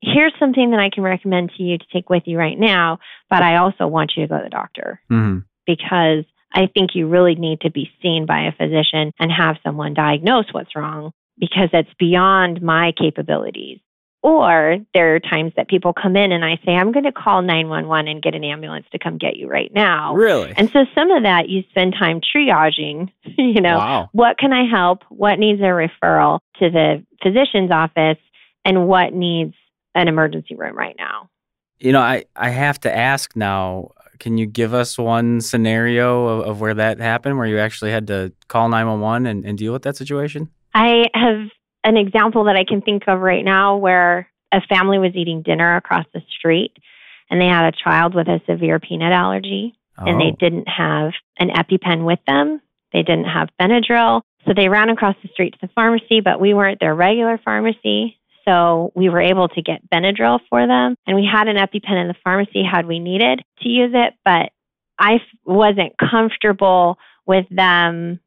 here's 0.02 0.34
something 0.38 0.70
that 0.70 0.80
I 0.80 0.90
can 0.92 1.02
recommend 1.02 1.52
to 1.56 1.62
you 1.62 1.78
to 1.78 1.84
take 1.92 2.10
with 2.10 2.24
you 2.26 2.38
right 2.38 2.58
now, 2.58 2.98
but 3.28 3.42
I 3.42 3.56
also 3.56 3.86
want 3.86 4.12
you 4.16 4.24
to 4.24 4.28
go 4.28 4.38
to 4.38 4.44
the 4.44 4.50
doctor 4.50 5.00
mm-hmm. 5.10 5.40
because 5.66 6.24
I 6.52 6.66
think 6.66 6.90
you 6.94 7.08
really 7.08 7.34
need 7.34 7.60
to 7.62 7.70
be 7.70 7.90
seen 8.02 8.26
by 8.26 8.46
a 8.46 8.52
physician 8.52 9.12
and 9.18 9.30
have 9.30 9.56
someone 9.62 9.94
diagnose 9.94 10.46
what's 10.52 10.74
wrong 10.74 11.12
because 11.38 11.70
it's 11.72 11.92
beyond 11.98 12.60
my 12.60 12.92
capabilities. 12.98 13.78
Or 14.22 14.76
there 14.92 15.14
are 15.14 15.20
times 15.20 15.52
that 15.56 15.68
people 15.68 15.94
come 15.94 16.14
in 16.14 16.30
and 16.30 16.44
I 16.44 16.58
say, 16.64 16.72
I'm 16.72 16.92
going 16.92 17.04
to 17.04 17.12
call 17.12 17.40
911 17.40 18.08
and 18.08 18.22
get 18.22 18.34
an 18.34 18.44
ambulance 18.44 18.84
to 18.92 18.98
come 18.98 19.16
get 19.16 19.36
you 19.36 19.48
right 19.48 19.72
now. 19.72 20.14
Really? 20.14 20.52
And 20.56 20.70
so 20.70 20.84
some 20.94 21.10
of 21.10 21.22
that 21.22 21.48
you 21.48 21.62
spend 21.70 21.94
time 21.98 22.20
triaging, 22.20 23.10
you 23.38 23.62
know, 23.62 23.78
wow. 23.78 24.08
what 24.12 24.36
can 24.38 24.52
I 24.52 24.68
help? 24.68 25.04
What 25.08 25.38
needs 25.38 25.60
a 25.60 25.64
referral 25.64 26.40
to 26.58 26.70
the 26.70 27.04
physician's 27.22 27.70
office? 27.70 28.18
And 28.62 28.86
what 28.86 29.14
needs 29.14 29.54
an 29.94 30.08
emergency 30.08 30.54
room 30.54 30.76
right 30.76 30.94
now. 30.98 31.28
You 31.78 31.92
know, 31.92 32.00
I, 32.00 32.24
I 32.36 32.50
have 32.50 32.78
to 32.80 32.94
ask 32.94 33.34
now 33.34 33.90
can 34.18 34.36
you 34.36 34.44
give 34.44 34.74
us 34.74 34.98
one 34.98 35.40
scenario 35.40 36.26
of, 36.26 36.46
of 36.46 36.60
where 36.60 36.74
that 36.74 37.00
happened 37.00 37.38
where 37.38 37.46
you 37.46 37.58
actually 37.58 37.90
had 37.90 38.06
to 38.08 38.30
call 38.48 38.68
911 38.68 39.26
and, 39.26 39.46
and 39.46 39.56
deal 39.56 39.72
with 39.72 39.82
that 39.82 39.96
situation? 39.96 40.50
I 40.74 41.06
have 41.14 41.48
an 41.84 41.96
example 41.96 42.44
that 42.44 42.56
I 42.56 42.64
can 42.64 42.82
think 42.82 43.04
of 43.06 43.20
right 43.20 43.44
now 43.44 43.76
where 43.76 44.28
a 44.52 44.60
family 44.62 44.98
was 44.98 45.12
eating 45.14 45.42
dinner 45.42 45.76
across 45.76 46.04
the 46.12 46.22
street 46.36 46.72
and 47.30 47.40
they 47.40 47.46
had 47.46 47.72
a 47.72 47.76
child 47.84 48.14
with 48.14 48.28
a 48.28 48.40
severe 48.48 48.78
peanut 48.78 49.12
allergy 49.12 49.74
oh. 49.98 50.04
and 50.06 50.20
they 50.20 50.32
oh. 50.32 50.36
didn't 50.38 50.68
have 50.68 51.12
an 51.38 51.48
EpiPen 51.48 52.04
with 52.04 52.18
them. 52.26 52.60
They 52.92 53.02
didn't 53.02 53.26
have 53.26 53.48
Benadryl. 53.60 54.22
So 54.46 54.52
they 54.54 54.68
ran 54.68 54.88
across 54.90 55.14
the 55.22 55.28
street 55.28 55.52
to 55.52 55.58
the 55.62 55.72
pharmacy, 55.74 56.20
but 56.20 56.40
we 56.40 56.54
weren't 56.54 56.80
their 56.80 56.94
regular 56.94 57.38
pharmacy. 57.44 58.18
So 58.46 58.90
we 58.96 59.08
were 59.08 59.20
able 59.20 59.48
to 59.48 59.62
get 59.62 59.88
Benadryl 59.90 60.40
for 60.48 60.66
them. 60.66 60.96
And 61.06 61.14
we 61.14 61.28
had 61.30 61.46
an 61.46 61.56
EpiPen 61.56 62.00
in 62.00 62.08
the 62.08 62.16
pharmacy 62.24 62.64
had 62.64 62.86
we 62.86 62.98
needed 62.98 63.42
to 63.62 63.68
use 63.68 63.92
it, 63.94 64.14
but 64.24 64.50
I 64.98 65.20
wasn't 65.44 65.94
comfortable 65.98 66.98
with 67.26 67.46
them 67.50 68.20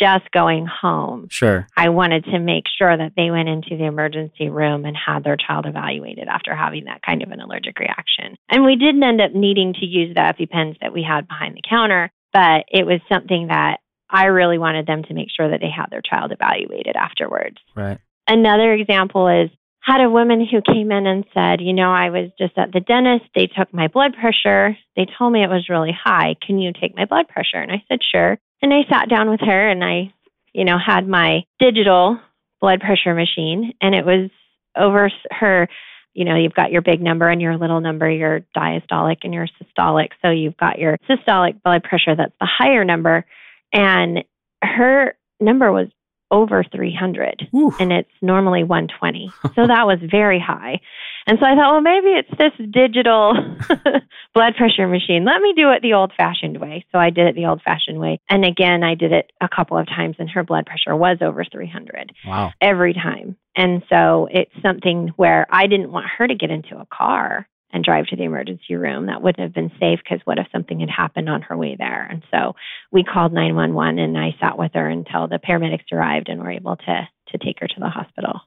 just 0.00 0.30
going 0.32 0.66
home. 0.66 1.28
Sure. 1.30 1.66
I 1.76 1.88
wanted 1.88 2.24
to 2.24 2.38
make 2.38 2.64
sure 2.78 2.96
that 2.96 3.12
they 3.16 3.30
went 3.30 3.48
into 3.48 3.76
the 3.76 3.84
emergency 3.84 4.48
room 4.48 4.84
and 4.84 4.96
had 4.96 5.24
their 5.24 5.36
child 5.36 5.66
evaluated 5.66 6.28
after 6.28 6.54
having 6.54 6.84
that 6.84 7.02
kind 7.02 7.22
of 7.22 7.30
an 7.30 7.40
allergic 7.40 7.78
reaction. 7.78 8.36
And 8.50 8.64
we 8.64 8.76
didn't 8.76 9.02
end 9.02 9.20
up 9.20 9.32
needing 9.34 9.74
to 9.74 9.86
use 9.86 10.14
the 10.14 10.20
EpiPens 10.20 10.78
that 10.80 10.92
we 10.92 11.04
had 11.08 11.28
behind 11.28 11.56
the 11.56 11.62
counter, 11.68 12.10
but 12.32 12.64
it 12.68 12.86
was 12.86 13.00
something 13.08 13.48
that 13.48 13.78
I 14.10 14.26
really 14.26 14.58
wanted 14.58 14.86
them 14.86 15.02
to 15.04 15.14
make 15.14 15.28
sure 15.34 15.50
that 15.50 15.60
they 15.60 15.70
had 15.74 15.86
their 15.90 16.02
child 16.02 16.32
evaluated 16.32 16.96
afterwards. 16.96 17.56
Right. 17.74 17.98
Another 18.28 18.72
example 18.72 19.28
is 19.28 19.50
had 19.84 20.00
a 20.00 20.08
woman 20.08 20.46
who 20.50 20.62
came 20.62 20.90
in 20.90 21.06
and 21.06 21.24
said, 21.34 21.60
You 21.60 21.74
know, 21.74 21.92
I 21.92 22.08
was 22.08 22.30
just 22.38 22.56
at 22.56 22.72
the 22.72 22.80
dentist. 22.80 23.24
They 23.34 23.46
took 23.46 23.72
my 23.72 23.88
blood 23.88 24.14
pressure. 24.18 24.76
They 24.96 25.06
told 25.18 25.32
me 25.32 25.42
it 25.42 25.50
was 25.50 25.68
really 25.68 25.92
high. 25.92 26.36
Can 26.44 26.58
you 26.58 26.72
take 26.72 26.96
my 26.96 27.04
blood 27.04 27.28
pressure? 27.28 27.60
And 27.60 27.70
I 27.70 27.84
said, 27.88 27.98
Sure. 28.10 28.38
And 28.62 28.72
I 28.72 28.82
sat 28.90 29.08
down 29.08 29.30
with 29.30 29.40
her 29.40 29.68
and 29.68 29.84
I, 29.84 30.12
you 30.52 30.64
know, 30.64 30.78
had 30.78 31.06
my 31.08 31.44
digital 31.58 32.18
blood 32.60 32.80
pressure 32.80 33.14
machine 33.14 33.74
and 33.80 33.94
it 33.94 34.06
was 34.06 34.30
over 34.76 35.10
her. 35.30 35.68
You 36.14 36.24
know, 36.24 36.36
you've 36.36 36.54
got 36.54 36.70
your 36.70 36.82
big 36.82 37.02
number 37.02 37.28
and 37.28 37.42
your 37.42 37.58
little 37.58 37.80
number, 37.80 38.08
your 38.08 38.44
diastolic 38.56 39.18
and 39.24 39.34
your 39.34 39.48
systolic. 39.60 40.10
So 40.22 40.30
you've 40.30 40.56
got 40.56 40.78
your 40.78 40.96
systolic 41.10 41.62
blood 41.62 41.82
pressure, 41.82 42.14
that's 42.16 42.34
the 42.40 42.48
higher 42.50 42.84
number. 42.84 43.26
And 43.72 44.24
her 44.62 45.16
number 45.40 45.72
was 45.72 45.88
over 46.30 46.64
300 46.64 47.48
Oof. 47.54 47.80
and 47.80 47.92
it's 47.92 48.10
normally 48.22 48.64
120. 48.64 49.30
so 49.54 49.66
that 49.66 49.86
was 49.86 49.98
very 50.10 50.40
high. 50.40 50.80
And 51.26 51.38
so 51.40 51.46
I 51.46 51.54
thought, 51.54 51.72
well, 51.72 51.80
maybe 51.80 52.08
it's 52.08 52.30
this 52.38 52.52
digital 52.70 53.32
blood 54.34 54.54
pressure 54.56 54.86
machine. 54.86 55.24
Let 55.24 55.40
me 55.40 55.54
do 55.56 55.70
it 55.70 55.80
the 55.80 55.94
old 55.94 56.12
fashioned 56.16 56.60
way. 56.60 56.84
So 56.92 56.98
I 56.98 57.10
did 57.10 57.26
it 57.28 57.34
the 57.34 57.46
old 57.46 57.62
fashioned 57.62 57.98
way. 57.98 58.20
And 58.28 58.44
again, 58.44 58.82
I 58.82 58.94
did 58.94 59.12
it 59.12 59.32
a 59.40 59.48
couple 59.48 59.78
of 59.78 59.86
times 59.86 60.16
and 60.18 60.28
her 60.30 60.44
blood 60.44 60.66
pressure 60.66 60.94
was 60.94 61.18
over 61.22 61.44
300 61.44 62.12
wow. 62.26 62.52
every 62.60 62.92
time. 62.92 63.36
And 63.56 63.82
so 63.88 64.28
it's 64.30 64.52
something 64.62 65.12
where 65.16 65.46
I 65.50 65.66
didn't 65.66 65.92
want 65.92 66.06
her 66.18 66.26
to 66.26 66.34
get 66.34 66.50
into 66.50 66.78
a 66.78 66.86
car 66.92 67.48
and 67.72 67.82
drive 67.82 68.06
to 68.06 68.16
the 68.16 68.22
emergency 68.22 68.74
room. 68.76 69.06
That 69.06 69.22
wouldn't 69.22 69.42
have 69.42 69.54
been 69.54 69.72
safe 69.80 70.00
because 70.02 70.20
what 70.24 70.38
if 70.38 70.46
something 70.52 70.80
had 70.80 70.90
happened 70.90 71.28
on 71.28 71.42
her 71.42 71.56
way 71.56 71.76
there? 71.78 72.06
And 72.08 72.22
so 72.30 72.54
we 72.92 73.02
called 73.02 73.32
911 73.32 73.98
and 73.98 74.16
I 74.16 74.36
sat 74.40 74.58
with 74.58 74.72
her 74.74 74.88
until 74.88 75.26
the 75.26 75.40
paramedics 75.40 75.92
arrived 75.92 76.28
and 76.28 76.40
were 76.40 76.52
able 76.52 76.76
to 76.76 77.08
to 77.28 77.38
take 77.38 77.58
her 77.60 77.66
to 77.66 77.80
the 77.80 77.88
hospital. 77.88 78.40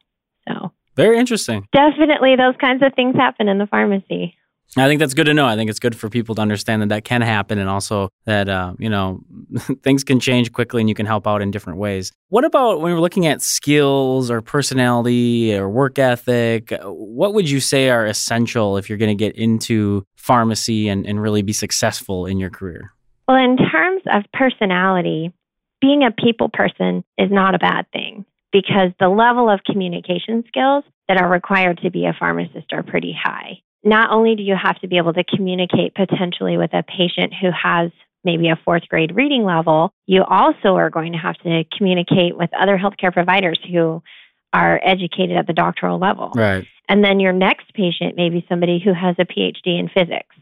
So 0.48 0.72
very 0.98 1.18
interesting. 1.18 1.68
Definitely 1.72 2.36
those 2.36 2.56
kinds 2.60 2.84
of 2.84 2.94
things 2.96 3.16
happen 3.16 3.48
in 3.48 3.60
the 3.60 3.68
pharmacy. 3.68 4.36
I 4.76 4.88
think 4.88 5.00
that's 5.00 5.14
good 5.14 5.28
to 5.28 5.34
know. 5.34 5.46
I 5.46 5.56
think 5.56 5.70
it's 5.70 5.80
good 5.80 5.96
for 5.96 6.10
people 6.10 6.36
to 6.36 6.42
understand 6.42 6.82
that 6.82 6.90
that 6.90 7.06
can 7.06 7.22
happen 7.22 7.58
and 7.58 7.70
also 7.70 8.10
that, 8.26 8.50
uh, 8.50 8.74
you 8.78 8.90
know, 8.90 9.22
things 9.82 10.04
can 10.04 10.20
change 10.20 10.52
quickly 10.52 10.82
and 10.82 10.90
you 10.90 10.96
can 10.96 11.06
help 11.06 11.26
out 11.26 11.42
in 11.42 11.52
different 11.52 11.80
ways. 11.80 12.12
What 12.30 12.44
about 12.44 12.82
when 12.82 12.92
we're 12.92 13.00
looking 13.00 13.26
at 13.26 13.42
skills 13.42 14.30
or 14.30 14.42
personality 14.42 15.56
or 15.56 15.70
work 15.70 15.98
ethic? 15.98 16.74
What 16.84 17.34
would 17.34 17.50
you 17.50 17.62
say 17.62 17.90
are 17.90 18.06
essential 18.06 18.76
if 18.78 18.90
you're 18.90 18.98
going 18.98 19.16
to 19.16 19.24
get 19.24 19.36
into 19.36 20.06
pharmacy 20.16 20.90
and, 20.90 21.06
and 21.06 21.22
really 21.22 21.44
be 21.44 21.54
successful 21.54 22.26
in 22.26 22.38
your 22.38 22.50
career? 22.50 22.92
Well, 23.28 23.38
in 23.38 23.58
terms 23.58 24.02
of 24.12 24.24
personality, 24.34 25.32
being 25.80 26.04
a 26.04 26.12
people 26.12 26.50
person 26.50 27.04
is 27.18 27.32
not 27.32 27.56
a 27.56 27.60
bad 27.60 27.86
thing 27.94 28.26
because 28.52 28.92
the 29.00 29.10
level 29.10 29.50
of 29.50 29.60
communication 29.64 30.44
skills 30.48 30.84
that 31.08 31.18
are 31.18 31.30
required 31.30 31.80
to 31.84 31.92
be 31.92 32.06
a 32.06 32.16
pharmacist 32.18 32.74
are 32.74 32.84
pretty 32.84 33.16
high 33.18 33.62
not 33.84 34.12
only 34.12 34.36
do 34.36 34.44
you 34.44 34.56
have 34.62 34.80
to 34.80 34.88
be 34.88 34.98
able 34.98 35.14
to 35.14 35.24
communicate 35.24 35.96
potentially 35.96 36.58
with 36.58 36.74
a 36.74 36.84
patient 36.84 37.34
who 37.40 37.50
has 37.52 37.92
maybe 38.24 38.50
a 38.50 38.60
fourth 38.66 38.88
grade 38.90 39.16
reading 39.16 39.44
level, 39.44 39.94
you 40.06 40.24
also 40.24 40.76
are 40.76 40.90
going 40.90 41.14
to 41.14 41.18
have 41.18 41.38
to 41.38 41.64
communicate 41.76 42.38
with 42.38 42.50
other 42.60 42.78
healthcare 42.78 43.14
providers 43.14 43.60
who 43.72 44.02
are 44.54 44.82
educated 44.84 45.38
at 45.38 45.48
the 45.48 45.54
doctoral 45.54 46.00
level. 46.00 46.32
Right. 46.36 46.66
And 46.90 47.04
then 47.04 47.20
your 47.20 47.34
next 47.34 47.74
patient 47.74 48.16
may 48.16 48.30
be 48.30 48.46
somebody 48.50 48.82
who 48.84 48.94
has 48.94 49.16
a 49.20 49.26
PhD 49.26 49.80
in 49.80 49.90
physics. 49.94 50.36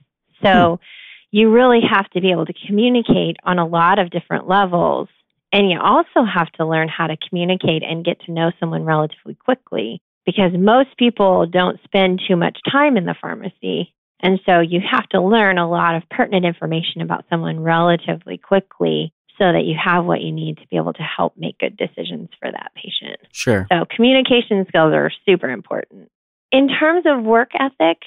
So 0.43 0.79
hmm. 0.79 1.37
you 1.37 1.51
really 1.51 1.81
have 1.89 2.09
to 2.11 2.21
be 2.21 2.31
able 2.31 2.45
to 2.45 2.53
communicate 2.65 3.37
on 3.43 3.59
a 3.59 3.65
lot 3.65 3.99
of 3.99 4.09
different 4.09 4.47
levels. 4.47 5.09
And 5.55 5.71
you 5.71 5.79
also 5.79 6.25
have 6.25 6.51
to 6.57 6.65
learn 6.65 6.89
how 6.89 7.07
to 7.07 7.15
communicate 7.29 7.81
and 7.81 8.03
get 8.03 8.19
to 8.25 8.33
know 8.33 8.51
someone 8.59 8.83
relatively 8.83 9.35
quickly 9.35 10.01
because 10.25 10.51
most 10.53 10.89
people 10.97 11.45
don't 11.45 11.79
spend 11.85 12.21
too 12.27 12.35
much 12.35 12.59
time 12.69 12.97
in 12.97 13.05
the 13.05 13.15
pharmacy. 13.21 13.93
And 14.19 14.41
so 14.45 14.59
you 14.59 14.81
have 14.81 15.07
to 15.09 15.21
learn 15.21 15.57
a 15.57 15.69
lot 15.69 15.95
of 15.95 16.03
pertinent 16.09 16.45
information 16.45 17.01
about 17.01 17.23
someone 17.29 17.61
relatively 17.61 18.37
quickly 18.37 19.13
so 19.37 19.53
that 19.53 19.63
you 19.63 19.75
have 19.81 20.03
what 20.03 20.19
you 20.19 20.33
need 20.33 20.57
to 20.57 20.67
be 20.67 20.75
able 20.75 20.91
to 20.91 21.03
help 21.03 21.37
make 21.37 21.57
good 21.59 21.77
decisions 21.77 22.27
for 22.37 22.51
that 22.51 22.73
patient. 22.75 23.21
Sure. 23.31 23.65
So 23.71 23.85
communication 23.95 24.65
skills 24.67 24.93
are 24.93 25.09
super 25.25 25.49
important. 25.49 26.09
In 26.51 26.67
terms 26.67 27.05
of 27.05 27.23
work 27.23 27.51
ethic, 27.57 27.99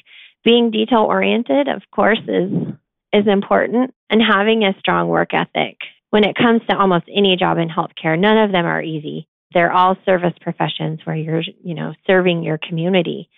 being 0.45 0.71
detail 0.71 1.07
oriented, 1.09 1.69
of 1.69 1.81
course, 1.91 2.21
is 2.29 2.53
is 3.11 3.27
important 3.27 3.95
and 4.11 4.21
having 4.21 4.65
a 4.65 4.79
strong 4.81 5.09
work 5.09 5.33
ethic. 5.33 5.79
When 6.11 6.25
it 6.25 6.37
comes 6.37 6.63
to 6.69 6.77
almost 6.77 7.05
any 7.15 7.37
job 7.37 7.59
in 7.59 7.69
healthcare, 7.69 8.19
none 8.19 8.39
of 8.39 8.53
them 8.53 8.65
are 8.65 8.83
easy 8.83 9.29
they're 9.55 9.73
all 9.73 9.97
service 10.05 10.35
professions 10.41 11.01
where 11.05 11.17
you're, 11.17 11.43
you 11.63 11.75
know, 11.75 11.95
serving 12.07 12.43
your 12.43 12.59
community 12.59 13.29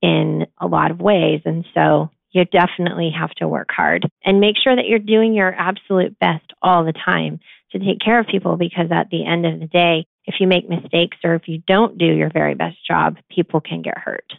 in 0.00 0.46
a 0.60 0.66
lot 0.66 0.90
of 0.90 1.00
ways. 1.00 1.40
And 1.44 1.64
so 1.74 2.10
you 2.30 2.44
definitely 2.44 3.10
have 3.18 3.30
to 3.36 3.48
work 3.48 3.68
hard 3.70 4.08
and 4.24 4.40
make 4.40 4.56
sure 4.62 4.74
that 4.74 4.86
you're 4.86 4.98
doing 4.98 5.34
your 5.34 5.52
absolute 5.54 6.18
best 6.18 6.44
all 6.62 6.84
the 6.84 6.92
time 6.92 7.40
to 7.72 7.78
take 7.78 8.00
care 8.02 8.18
of 8.18 8.26
people 8.26 8.56
because 8.56 8.90
at 8.90 9.10
the 9.10 9.26
end 9.26 9.44
of 9.44 9.60
the 9.60 9.66
day, 9.66 10.06
if 10.24 10.36
you 10.40 10.46
make 10.46 10.68
mistakes 10.68 11.16
or 11.24 11.34
if 11.34 11.48
you 11.48 11.58
don't 11.66 11.98
do 11.98 12.06
your 12.06 12.30
very 12.32 12.54
best 12.54 12.76
job, 12.86 13.16
people 13.30 13.60
can 13.60 13.82
get 13.82 13.96
hurt. 13.98 14.32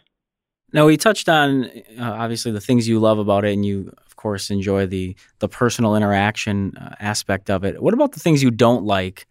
Now 0.72 0.86
we 0.86 0.96
touched 0.96 1.28
on 1.28 1.64
uh, 1.64 1.72
obviously 1.98 2.52
the 2.52 2.60
things 2.60 2.86
you 2.86 3.00
love 3.00 3.18
about 3.18 3.44
it, 3.44 3.52
and 3.52 3.66
you 3.66 3.92
course 4.20 4.50
enjoy 4.50 4.86
the 4.86 5.16
the 5.38 5.48
personal 5.48 5.96
interaction 5.96 6.76
uh, 6.76 6.94
aspect 7.00 7.50
of 7.50 7.64
it. 7.64 7.82
What 7.82 7.94
about 7.94 8.12
the 8.12 8.20
things 8.20 8.42
you 8.42 8.50
don't 8.50 8.84
like 8.84 9.26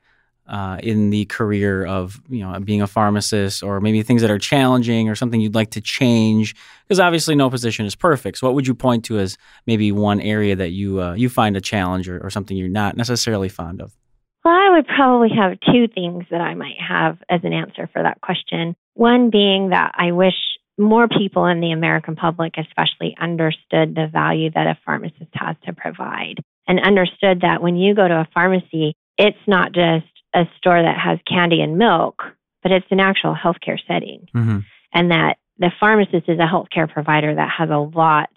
uh, 0.47 0.79
in 0.81 1.11
the 1.11 1.25
career 1.25 1.85
of 1.85 2.19
you 2.27 2.39
know 2.39 2.59
being 2.59 2.81
a 2.81 2.87
pharmacist, 2.87 3.61
or 3.63 3.79
maybe 3.79 4.01
things 4.03 4.21
that 4.21 4.31
are 4.31 4.39
challenging, 4.39 5.07
or 5.07 5.15
something 5.15 5.39
you'd 5.39 5.55
like 5.55 5.71
to 5.71 5.81
change? 5.81 6.55
Because 6.83 6.99
obviously 6.99 7.35
no 7.35 7.49
position 7.49 7.85
is 7.85 7.95
perfect. 7.95 8.39
So 8.39 8.47
what 8.47 8.55
would 8.55 8.67
you 8.67 8.73
point 8.73 9.05
to 9.05 9.19
as 9.19 9.37
maybe 9.67 9.91
one 9.91 10.19
area 10.19 10.55
that 10.55 10.71
you 10.71 11.01
uh, 11.01 11.13
you 11.13 11.29
find 11.29 11.55
a 11.55 11.61
challenge 11.61 12.09
or, 12.09 12.19
or 12.25 12.29
something 12.29 12.57
you're 12.57 12.67
not 12.67 12.97
necessarily 12.97 13.49
fond 13.49 13.81
of? 13.81 13.95
Well, 14.43 14.53
I 14.53 14.69
would 14.71 14.87
probably 14.87 15.29
have 15.35 15.59
two 15.71 15.87
things 15.93 16.23
that 16.31 16.41
I 16.41 16.55
might 16.55 16.79
have 16.79 17.17
as 17.29 17.41
an 17.43 17.53
answer 17.53 17.89
for 17.93 18.01
that 18.01 18.21
question. 18.21 18.75
One 18.93 19.29
being 19.29 19.69
that 19.69 19.91
I 19.95 20.13
wish 20.13 20.33
more 20.79 21.07
people 21.07 21.45
in 21.45 21.59
the 21.59 21.71
American 21.71 22.15
public, 22.15 22.55
especially, 22.57 23.15
understood 23.19 23.95
the 23.95 24.07
value 24.11 24.49
that 24.51 24.65
a 24.65 24.77
pharmacist 24.85 25.29
has 25.33 25.55
to 25.65 25.73
provide 25.73 26.35
and 26.67 26.79
understood 26.79 27.41
that 27.41 27.61
when 27.61 27.75
you 27.75 27.93
go 27.93 28.07
to 28.07 28.15
a 28.15 28.27
pharmacy, 28.33 28.93
it's 29.17 29.37
not 29.45 29.73
just 29.73 30.05
a 30.33 30.45
store 30.57 30.81
that 30.81 30.97
has 30.97 31.19
candy 31.27 31.61
and 31.61 31.77
milk, 31.77 32.23
but 32.63 32.71
it's 32.71 32.85
an 32.91 32.99
actual 32.99 33.35
healthcare 33.35 33.79
setting. 33.87 34.27
Mm-hmm. 34.35 34.59
And 34.93 35.11
that 35.11 35.37
the 35.57 35.71
pharmacist 35.79 36.29
is 36.29 36.39
a 36.39 36.47
healthcare 36.47 36.91
provider 36.91 37.35
that 37.35 37.49
has 37.57 37.69
a 37.69 37.77
lot 37.77 38.29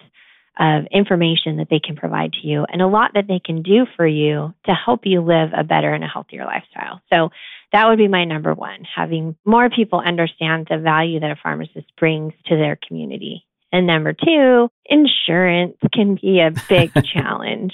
of 0.58 0.84
information 0.90 1.56
that 1.56 1.68
they 1.70 1.80
can 1.80 1.96
provide 1.96 2.32
to 2.32 2.46
you 2.46 2.64
and 2.70 2.82
a 2.82 2.86
lot 2.86 3.12
that 3.14 3.26
they 3.26 3.40
can 3.44 3.62
do 3.62 3.86
for 3.96 4.06
you 4.06 4.52
to 4.66 4.72
help 4.72 5.00
you 5.04 5.20
live 5.20 5.50
a 5.56 5.64
better 5.64 5.92
and 5.92 6.04
a 6.04 6.08
healthier 6.08 6.44
lifestyle. 6.44 7.00
So 7.12 7.30
that 7.72 7.88
would 7.88 7.98
be 7.98 8.08
my 8.08 8.24
number 8.24 8.52
one, 8.52 8.84
having 8.94 9.34
more 9.46 9.70
people 9.70 10.00
understand 10.00 10.66
the 10.68 10.78
value 10.78 11.20
that 11.20 11.30
a 11.30 11.38
pharmacist 11.42 11.86
brings 11.98 12.34
to 12.46 12.56
their 12.56 12.78
community. 12.86 13.46
And 13.72 13.86
number 13.86 14.12
two, 14.12 14.68
insurance 14.84 15.78
can 15.94 16.18
be 16.20 16.40
a 16.40 16.50
big 16.68 16.92
challenge. 17.14 17.72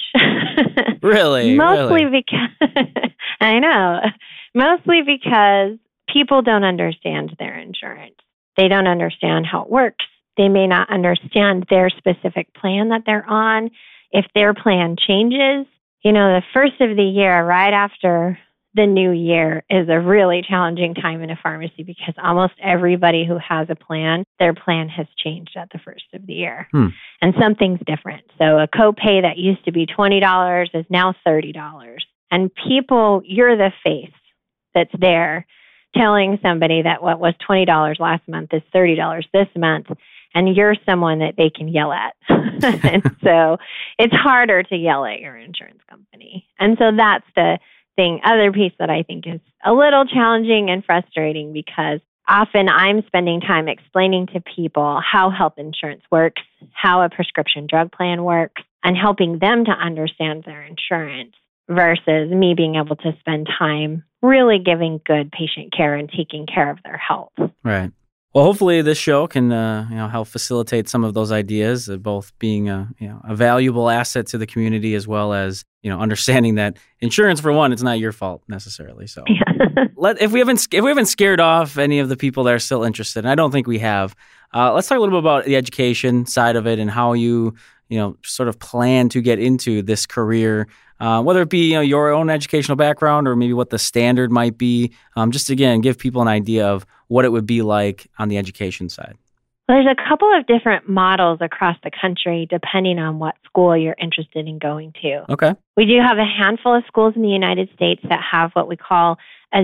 really? 1.02 1.54
Mostly 1.56 2.04
really? 2.04 2.24
because 2.24 3.10
I 3.40 3.58
know. 3.58 4.00
Mostly 4.54 5.02
because 5.04 5.78
people 6.08 6.42
don't 6.42 6.64
understand 6.64 7.34
their 7.38 7.58
insurance. 7.58 8.14
They 8.56 8.68
don't 8.68 8.86
understand 8.86 9.46
how 9.46 9.62
it 9.62 9.70
works. 9.70 10.04
They 10.38 10.48
may 10.48 10.66
not 10.68 10.88
understand 10.88 11.66
their 11.68 11.90
specific 11.90 12.54
plan 12.54 12.90
that 12.90 13.02
they're 13.04 13.28
on. 13.28 13.70
If 14.12 14.24
their 14.34 14.54
plan 14.54 14.96
changes, 14.96 15.66
you 16.02 16.12
know, 16.12 16.32
the 16.32 16.42
first 16.54 16.80
of 16.80 16.96
the 16.96 17.02
year, 17.02 17.44
right 17.44 17.74
after 17.74 18.38
the 18.74 18.86
new 18.86 19.10
year, 19.10 19.64
is 19.68 19.88
a 19.90 19.98
really 19.98 20.42
challenging 20.48 20.94
time 20.94 21.22
in 21.22 21.30
a 21.30 21.38
pharmacy 21.42 21.82
because 21.82 22.14
almost 22.22 22.54
everybody 22.62 23.26
who 23.26 23.36
has 23.36 23.66
a 23.68 23.74
plan, 23.74 24.24
their 24.38 24.54
plan 24.54 24.88
has 24.88 25.06
changed 25.22 25.56
at 25.56 25.68
the 25.72 25.80
first 25.84 26.04
of 26.14 26.24
the 26.26 26.34
year. 26.34 26.68
Hmm. 26.70 26.88
And 27.20 27.34
something's 27.40 27.80
different. 27.84 28.22
So 28.38 28.58
a 28.58 28.68
copay 28.68 29.22
that 29.22 29.38
used 29.38 29.64
to 29.64 29.72
be 29.72 29.86
$20 29.86 30.68
is 30.72 30.86
now 30.88 31.14
$30. 31.26 31.98
And 32.30 32.50
people, 32.68 33.22
you're 33.24 33.56
the 33.56 33.72
face 33.82 34.12
that's 34.74 34.94
there 34.98 35.46
telling 35.96 36.38
somebody 36.42 36.82
that 36.82 37.02
what 37.02 37.18
was 37.18 37.34
$20 37.48 37.98
last 37.98 38.28
month 38.28 38.50
is 38.52 38.62
$30 38.74 39.24
this 39.32 39.48
month 39.56 39.86
and 40.34 40.54
you're 40.54 40.74
someone 40.86 41.20
that 41.20 41.34
they 41.36 41.50
can 41.50 41.68
yell 41.68 41.92
at. 41.92 42.14
and 42.28 43.02
so 43.24 43.58
it's 43.98 44.14
harder 44.14 44.62
to 44.62 44.76
yell 44.76 45.04
at 45.04 45.20
your 45.20 45.36
insurance 45.36 45.80
company. 45.88 46.46
And 46.58 46.76
so 46.78 46.90
that's 46.96 47.26
the 47.34 47.58
thing, 47.96 48.20
other 48.24 48.52
piece 48.52 48.72
that 48.78 48.90
I 48.90 49.02
think 49.02 49.26
is 49.26 49.40
a 49.64 49.72
little 49.72 50.04
challenging 50.04 50.70
and 50.70 50.84
frustrating 50.84 51.52
because 51.52 52.00
often 52.28 52.68
I'm 52.68 53.02
spending 53.06 53.40
time 53.40 53.68
explaining 53.68 54.28
to 54.28 54.40
people 54.40 55.00
how 55.04 55.30
health 55.30 55.54
insurance 55.56 56.02
works, 56.10 56.42
how 56.72 57.02
a 57.02 57.08
prescription 57.08 57.66
drug 57.68 57.90
plan 57.90 58.22
works, 58.22 58.62
and 58.84 58.96
helping 58.96 59.38
them 59.38 59.64
to 59.64 59.72
understand 59.72 60.44
their 60.44 60.62
insurance 60.62 61.34
versus 61.68 62.30
me 62.30 62.54
being 62.56 62.76
able 62.76 62.96
to 62.96 63.12
spend 63.20 63.48
time 63.58 64.04
really 64.22 64.58
giving 64.64 65.00
good 65.04 65.30
patient 65.30 65.72
care 65.76 65.94
and 65.94 66.10
taking 66.16 66.46
care 66.46 66.70
of 66.70 66.78
their 66.84 66.96
health. 66.96 67.32
Right. 67.62 67.90
Well, 68.38 68.44
hopefully 68.44 68.82
this 68.82 68.98
show 68.98 69.26
can 69.26 69.50
uh, 69.50 69.88
you 69.90 69.96
know 69.96 70.06
help 70.06 70.28
facilitate 70.28 70.88
some 70.88 71.02
of 71.02 71.12
those 71.12 71.32
ideas, 71.32 71.88
of 71.88 72.04
both 72.04 72.30
being 72.38 72.68
a 72.68 72.88
you 73.00 73.08
know 73.08 73.20
a 73.24 73.34
valuable 73.34 73.90
asset 73.90 74.28
to 74.28 74.38
the 74.38 74.46
community 74.46 74.94
as 74.94 75.08
well 75.08 75.32
as 75.32 75.64
you 75.82 75.90
know 75.90 75.98
understanding 75.98 76.54
that 76.54 76.76
insurance 77.00 77.40
for 77.40 77.52
one, 77.52 77.72
it's 77.72 77.82
not 77.82 77.98
your 77.98 78.12
fault 78.12 78.44
necessarily. 78.46 79.08
So, 79.08 79.24
yeah. 79.28 79.86
let 79.96 80.22
if 80.22 80.30
we 80.30 80.38
haven't 80.38 80.68
if 80.70 80.84
we 80.84 80.88
haven't 80.88 81.06
scared 81.06 81.40
off 81.40 81.78
any 81.78 81.98
of 81.98 82.08
the 82.08 82.16
people 82.16 82.44
that 82.44 82.54
are 82.54 82.60
still 82.60 82.84
interested, 82.84 83.24
and 83.24 83.28
I 83.28 83.34
don't 83.34 83.50
think 83.50 83.66
we 83.66 83.80
have, 83.80 84.14
uh, 84.54 84.72
let's 84.72 84.86
talk 84.86 84.98
a 84.98 85.00
little 85.00 85.20
bit 85.20 85.28
about 85.28 85.44
the 85.44 85.56
education 85.56 86.24
side 86.24 86.54
of 86.54 86.64
it 86.64 86.78
and 86.78 86.88
how 86.88 87.14
you 87.14 87.56
you 87.88 87.98
know 87.98 88.16
sort 88.22 88.48
of 88.48 88.60
plan 88.60 89.08
to 89.08 89.20
get 89.20 89.40
into 89.40 89.82
this 89.82 90.06
career 90.06 90.68
uh, 91.00 91.22
whether 91.22 91.42
it 91.42 91.48
be 91.48 91.70
you 91.70 91.74
know, 91.74 91.80
your 91.80 92.12
own 92.12 92.30
educational 92.30 92.76
background 92.76 93.28
or 93.28 93.36
maybe 93.36 93.52
what 93.52 93.70
the 93.70 93.78
standard 93.78 94.30
might 94.30 94.58
be, 94.58 94.92
um, 95.16 95.30
just 95.30 95.50
again 95.50 95.80
give 95.80 95.98
people 95.98 96.22
an 96.22 96.28
idea 96.28 96.66
of 96.66 96.86
what 97.08 97.24
it 97.24 97.30
would 97.30 97.46
be 97.46 97.62
like 97.62 98.08
on 98.18 98.28
the 98.28 98.38
education 98.38 98.88
side. 98.88 99.16
Well, 99.68 99.82
there's 99.82 99.96
a 100.00 100.08
couple 100.08 100.30
of 100.34 100.46
different 100.46 100.88
models 100.88 101.40
across 101.42 101.76
the 101.84 101.90
country 101.90 102.46
depending 102.48 102.98
on 102.98 103.18
what 103.18 103.34
school 103.44 103.76
you're 103.76 103.96
interested 104.00 104.48
in 104.48 104.58
going 104.58 104.94
to. 105.02 105.30
Okay. 105.30 105.54
We 105.76 105.84
do 105.84 105.98
have 106.00 106.16
a 106.16 106.24
handful 106.24 106.74
of 106.74 106.84
schools 106.86 107.14
in 107.16 107.22
the 107.22 107.28
United 107.28 107.68
States 107.74 108.00
that 108.08 108.20
have 108.32 108.52
what 108.54 108.66
we 108.66 108.76
call 108.76 109.18
a 109.52 109.60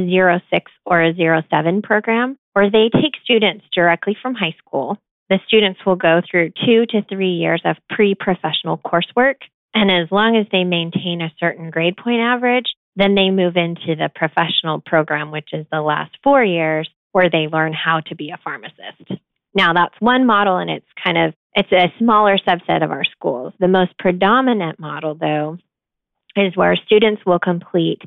06 0.51 0.73
or 0.85 1.03
a 1.03 1.15
07 1.15 1.83
program, 1.83 2.39
where 2.53 2.71
they 2.71 2.91
take 2.93 3.15
students 3.23 3.65
directly 3.75 4.17
from 4.21 4.35
high 4.35 4.55
school. 4.59 4.99
The 5.31 5.39
students 5.47 5.81
will 5.87 5.97
go 5.97 6.21
through 6.31 6.53
two 6.67 6.85
to 6.87 7.03
three 7.09 7.33
years 7.33 7.63
of 7.65 7.77
pre 7.89 8.15
professional 8.15 8.79
coursework 8.79 9.37
and 9.75 9.91
as 9.91 10.11
long 10.11 10.37
as 10.37 10.47
they 10.53 10.65
maintain 10.65 11.21
a 11.21 11.33
certain 11.39 11.71
grade 11.71 11.97
point 11.97 12.21
average, 12.21 12.67
then 12.97 13.15
they 13.15 13.31
move 13.31 13.57
into 13.57 13.97
the 13.97 14.09
professional 14.15 14.81
program, 14.81 15.33
which 15.33 15.49
is 15.53 15.67
the 15.71 15.81
last 15.81 16.17
four 16.23 16.45
years 16.45 16.89
where 17.13 17.29
they 17.29 17.49
learn 17.51 17.73
how 17.73 18.01
to 18.01 18.15
be 18.15 18.31
a 18.31 18.39
pharmacist. 18.43 19.21
Now 19.55 19.73
that's 19.73 19.95
one 20.01 20.27
model 20.27 20.57
and 20.59 20.71
it's 20.71 20.87
kind 21.03 21.19
of 21.19 21.35
it's 21.57 21.71
a 21.73 21.93
smaller 21.99 22.39
subset 22.39 22.83
of 22.83 22.91
our 22.91 23.05
schools. 23.05 23.53
The 23.61 23.69
most 23.69 23.97
predominant 23.99 24.79
model 24.79 25.15
though 25.15 25.59
is 26.37 26.57
where 26.57 26.77
students 26.87 27.23
will 27.25 27.39
complete 27.39 28.03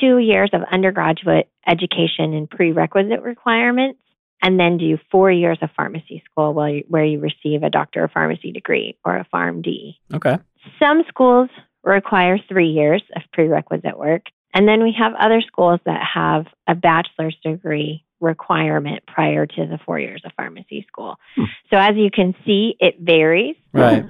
two 0.00 0.18
years 0.18 0.50
of 0.52 0.62
undergraduate 0.70 1.48
education 1.66 2.34
and 2.34 2.48
prerequisite 2.48 3.22
requirements 3.22 3.98
and 4.42 4.58
then 4.58 4.76
do 4.76 4.98
four 5.10 5.30
years 5.30 5.58
of 5.62 5.70
pharmacy 5.76 6.22
school 6.30 6.52
where 6.52 6.68
you, 6.68 6.84
where 6.88 7.04
you 7.04 7.20
receive 7.20 7.62
a 7.62 7.70
doctor 7.70 8.04
of 8.04 8.10
pharmacy 8.10 8.52
degree 8.52 8.96
or 9.04 9.16
a 9.16 9.26
PharmD. 9.32 9.96
Okay. 10.12 10.36
Some 10.78 11.02
schools 11.08 11.48
require 11.84 12.38
three 12.48 12.68
years 12.68 13.02
of 13.16 13.22
prerequisite 13.32 13.98
work. 13.98 14.22
And 14.54 14.68
then 14.68 14.82
we 14.82 14.94
have 14.98 15.12
other 15.18 15.40
schools 15.40 15.80
that 15.86 16.00
have 16.14 16.46
a 16.68 16.74
bachelor's 16.74 17.36
degree 17.42 18.04
requirement 18.20 19.02
prior 19.06 19.46
to 19.46 19.66
the 19.66 19.78
four 19.84 19.98
years 19.98 20.22
of 20.24 20.32
pharmacy 20.36 20.86
school. 20.88 21.16
Hmm. 21.36 21.44
So 21.70 21.76
as 21.76 21.96
you 21.96 22.10
can 22.10 22.34
see, 22.44 22.76
it 22.78 22.96
varies. 23.00 23.56
Right. 23.72 24.04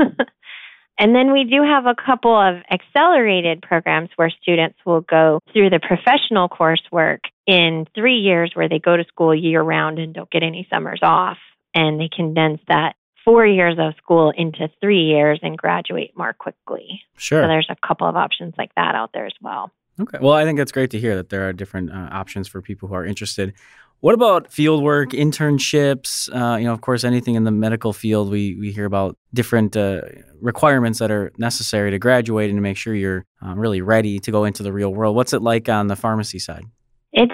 and 0.98 1.14
then 1.14 1.32
we 1.32 1.44
do 1.44 1.62
have 1.62 1.86
a 1.86 1.94
couple 1.94 2.36
of 2.36 2.56
accelerated 2.70 3.62
programs 3.62 4.10
where 4.16 4.30
students 4.42 4.78
will 4.84 5.00
go 5.00 5.40
through 5.52 5.70
the 5.70 5.80
professional 5.80 6.48
coursework 6.48 7.20
in 7.46 7.86
three 7.94 8.18
years 8.18 8.50
where 8.54 8.68
they 8.68 8.78
go 8.78 8.96
to 8.96 9.04
school 9.04 9.34
year 9.34 9.62
round 9.62 9.98
and 9.98 10.12
don't 10.12 10.30
get 10.30 10.42
any 10.42 10.66
summers 10.72 11.00
off. 11.02 11.38
And 11.74 11.98
they 11.98 12.10
condense 12.14 12.60
that 12.68 12.96
four 13.24 13.46
years 13.46 13.76
of 13.78 13.94
school 13.96 14.32
into 14.36 14.68
three 14.80 15.02
years 15.02 15.40
and 15.42 15.56
graduate 15.56 16.12
more 16.16 16.32
quickly. 16.32 17.02
Sure. 17.16 17.42
So 17.42 17.48
there's 17.48 17.68
a 17.70 17.76
couple 17.86 18.08
of 18.08 18.16
options 18.16 18.54
like 18.58 18.74
that 18.76 18.94
out 18.94 19.10
there 19.12 19.26
as 19.26 19.34
well. 19.40 19.70
Okay. 20.00 20.18
Well, 20.20 20.34
I 20.34 20.44
think 20.44 20.58
that's 20.58 20.72
great 20.72 20.90
to 20.90 20.98
hear 20.98 21.16
that 21.16 21.28
there 21.28 21.48
are 21.48 21.52
different 21.52 21.90
uh, 21.90 22.08
options 22.12 22.48
for 22.48 22.62
people 22.62 22.88
who 22.88 22.94
are 22.94 23.04
interested. 23.04 23.52
What 24.00 24.14
about 24.14 24.50
field 24.50 24.82
work, 24.82 25.10
internships? 25.10 26.28
Uh, 26.34 26.56
you 26.56 26.64
know, 26.64 26.72
of 26.72 26.80
course, 26.80 27.04
anything 27.04 27.36
in 27.36 27.44
the 27.44 27.52
medical 27.52 27.92
field, 27.92 28.30
we 28.30 28.56
we 28.58 28.72
hear 28.72 28.84
about 28.84 29.16
different 29.32 29.76
uh, 29.76 30.00
requirements 30.40 30.98
that 30.98 31.12
are 31.12 31.30
necessary 31.38 31.92
to 31.92 32.00
graduate 32.00 32.50
and 32.50 32.56
to 32.56 32.62
make 32.62 32.76
sure 32.76 32.94
you're 32.96 33.24
um, 33.40 33.58
really 33.60 33.80
ready 33.80 34.18
to 34.18 34.32
go 34.32 34.44
into 34.44 34.64
the 34.64 34.72
real 34.72 34.92
world. 34.92 35.14
What's 35.14 35.32
it 35.32 35.40
like 35.40 35.68
on 35.68 35.86
the 35.86 35.94
pharmacy 35.94 36.40
side? 36.40 36.64
It's 37.12 37.32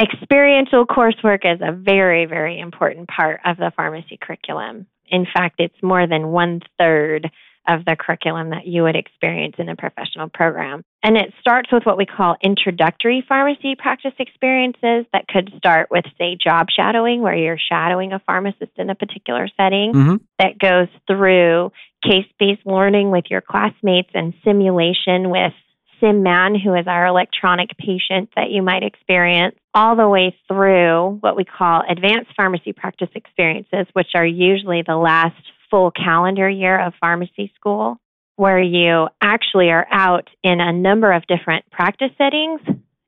experiential 0.00 0.86
coursework 0.86 1.44
is 1.44 1.60
a 1.60 1.72
very, 1.72 2.26
very 2.26 2.58
important 2.58 3.08
part 3.08 3.40
of 3.44 3.58
the 3.58 3.70
pharmacy 3.76 4.18
curriculum. 4.20 4.86
In 5.10 5.26
fact, 5.32 5.56
it's 5.58 5.82
more 5.82 6.06
than 6.06 6.28
one 6.28 6.60
third 6.78 7.30
of 7.68 7.84
the 7.84 7.94
curriculum 7.94 8.50
that 8.50 8.66
you 8.66 8.82
would 8.82 8.96
experience 8.96 9.56
in 9.58 9.68
a 9.68 9.76
professional 9.76 10.28
program. 10.28 10.82
And 11.02 11.16
it 11.16 11.32
starts 11.40 11.70
with 11.70 11.84
what 11.84 11.98
we 11.98 12.06
call 12.06 12.36
introductory 12.42 13.24
pharmacy 13.28 13.74
practice 13.78 14.14
experiences 14.18 15.06
that 15.12 15.28
could 15.28 15.52
start 15.56 15.88
with, 15.90 16.04
say, 16.18 16.36
job 16.42 16.66
shadowing, 16.74 17.22
where 17.22 17.36
you're 17.36 17.58
shadowing 17.58 18.12
a 18.12 18.18
pharmacist 18.20 18.72
in 18.76 18.90
a 18.90 18.94
particular 18.94 19.46
setting, 19.56 19.92
mm-hmm. 19.92 20.16
that 20.38 20.58
goes 20.58 20.88
through 21.06 21.70
case 22.02 22.26
based 22.38 22.64
learning 22.64 23.10
with 23.10 23.24
your 23.30 23.42
classmates 23.42 24.10
and 24.14 24.32
simulation 24.42 25.30
with 25.30 25.52
SimMan, 26.00 26.60
who 26.62 26.74
is 26.74 26.86
our 26.86 27.06
electronic 27.06 27.70
patient 27.76 28.30
that 28.36 28.50
you 28.50 28.62
might 28.62 28.82
experience, 28.82 29.56
all 29.74 29.96
the 29.96 30.08
way 30.08 30.36
through 30.48 31.18
what 31.20 31.36
we 31.36 31.44
call 31.44 31.82
advanced 31.88 32.30
pharmacy 32.36 32.72
practice 32.72 33.10
experiences, 33.14 33.86
which 33.92 34.08
are 34.14 34.26
usually 34.26 34.82
the 34.86 34.96
last 34.96 35.40
full 35.70 35.90
calendar 35.90 36.48
year 36.48 36.78
of 36.78 36.92
pharmacy 37.00 37.52
school, 37.54 37.98
where 38.36 38.60
you 38.60 39.08
actually 39.20 39.70
are 39.70 39.86
out 39.90 40.28
in 40.42 40.60
a 40.60 40.72
number 40.72 41.12
of 41.12 41.26
different 41.26 41.64
practice 41.70 42.10
settings 42.18 42.60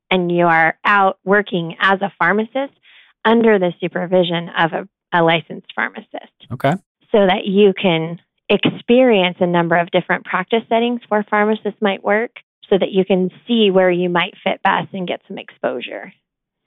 and 0.09 0.31
you 0.31 0.45
are 0.45 0.77
out 0.85 1.17
working 1.25 1.75
as 1.81 2.01
a 2.01 2.13
pharmacist 2.19 2.73
under 3.25 3.57
the 3.57 3.73
supervision 3.79 4.49
of 4.57 4.71
a, 4.73 4.87
a 5.17 5.23
licensed 5.23 5.67
pharmacist. 5.75 6.33
Okay. 6.51 6.73
So 7.11 7.25
that 7.25 7.45
you 7.45 7.73
can 7.73 8.19
experience 8.49 9.37
a 9.39 9.47
number 9.47 9.75
of 9.75 9.89
different 9.91 10.25
practice 10.25 10.61
settings 10.69 11.01
where 11.07 11.25
pharmacists 11.29 11.81
might 11.81 12.03
work 12.03 12.31
so 12.73 12.79
that 12.79 12.91
you 12.91 13.05
can 13.05 13.29
see 13.47 13.69
where 13.71 13.91
you 13.91 14.09
might 14.09 14.33
fit 14.43 14.63
best 14.63 14.93
and 14.93 15.07
get 15.07 15.21
some 15.27 15.37
exposure. 15.37 16.11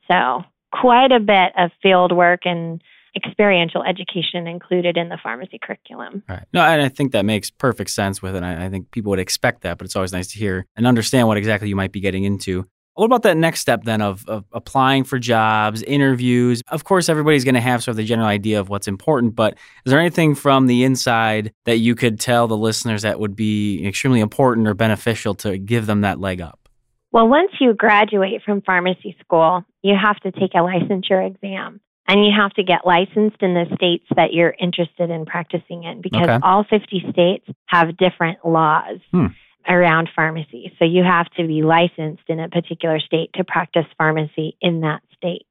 So, 0.08 0.44
quite 0.72 1.10
a 1.10 1.18
bit 1.18 1.52
of 1.58 1.70
field 1.82 2.12
work 2.12 2.40
and 2.44 2.80
experiential 3.16 3.82
education 3.82 4.46
included 4.46 4.96
in 4.96 5.08
the 5.08 5.18
pharmacy 5.20 5.58
curriculum. 5.60 6.22
Right. 6.28 6.44
No, 6.52 6.62
and 6.62 6.82
I 6.82 6.88
think 6.88 7.12
that 7.12 7.24
makes 7.24 7.50
perfect 7.50 7.90
sense 7.90 8.20
with 8.22 8.36
it. 8.36 8.42
I, 8.42 8.66
I 8.66 8.68
think 8.68 8.90
people 8.90 9.10
would 9.10 9.18
expect 9.18 9.62
that, 9.62 9.78
but 9.78 9.86
it's 9.86 9.96
always 9.96 10.12
nice 10.12 10.28
to 10.28 10.38
hear 10.38 10.66
and 10.76 10.86
understand 10.86 11.26
what 11.26 11.38
exactly 11.38 11.68
you 11.68 11.76
might 11.76 11.92
be 11.92 12.00
getting 12.00 12.24
into. 12.24 12.66
What 12.96 13.04
about 13.04 13.24
that 13.24 13.36
next 13.36 13.60
step 13.60 13.84
then 13.84 14.00
of, 14.00 14.26
of 14.26 14.46
applying 14.52 15.04
for 15.04 15.18
jobs, 15.18 15.82
interviews? 15.82 16.62
Of 16.68 16.84
course, 16.84 17.10
everybody's 17.10 17.44
going 17.44 17.54
to 17.54 17.60
have 17.60 17.82
sort 17.82 17.92
of 17.92 17.96
the 17.98 18.04
general 18.04 18.26
idea 18.26 18.58
of 18.58 18.70
what's 18.70 18.88
important, 18.88 19.36
but 19.36 19.52
is 19.84 19.90
there 19.90 20.00
anything 20.00 20.34
from 20.34 20.66
the 20.66 20.82
inside 20.82 21.52
that 21.66 21.76
you 21.76 21.94
could 21.94 22.18
tell 22.18 22.48
the 22.48 22.56
listeners 22.56 23.02
that 23.02 23.20
would 23.20 23.36
be 23.36 23.86
extremely 23.86 24.20
important 24.20 24.66
or 24.66 24.72
beneficial 24.72 25.34
to 25.34 25.58
give 25.58 25.84
them 25.84 26.00
that 26.00 26.20
leg 26.20 26.40
up? 26.40 26.70
Well, 27.12 27.28
once 27.28 27.50
you 27.60 27.74
graduate 27.74 28.40
from 28.46 28.62
pharmacy 28.62 29.14
school, 29.20 29.62
you 29.82 29.94
have 29.94 30.16
to 30.20 30.32
take 30.32 30.54
a 30.54 30.58
licensure 30.58 31.26
exam 31.26 31.82
and 32.08 32.24
you 32.24 32.32
have 32.34 32.52
to 32.52 32.62
get 32.62 32.86
licensed 32.86 33.42
in 33.42 33.52
the 33.52 33.66
states 33.74 34.06
that 34.16 34.32
you're 34.32 34.54
interested 34.58 35.10
in 35.10 35.26
practicing 35.26 35.84
in 35.84 36.00
because 36.00 36.28
okay. 36.28 36.38
all 36.42 36.64
50 36.64 37.04
states 37.10 37.46
have 37.66 37.98
different 37.98 38.38
laws. 38.42 39.00
Hmm 39.12 39.26
around 39.68 40.08
pharmacy. 40.14 40.72
So 40.78 40.84
you 40.84 41.02
have 41.02 41.28
to 41.36 41.46
be 41.46 41.62
licensed 41.62 42.24
in 42.28 42.40
a 42.40 42.48
particular 42.48 43.00
state 43.00 43.30
to 43.34 43.44
practice 43.44 43.86
pharmacy 43.98 44.56
in 44.60 44.80
that 44.80 45.02
state. 45.16 45.46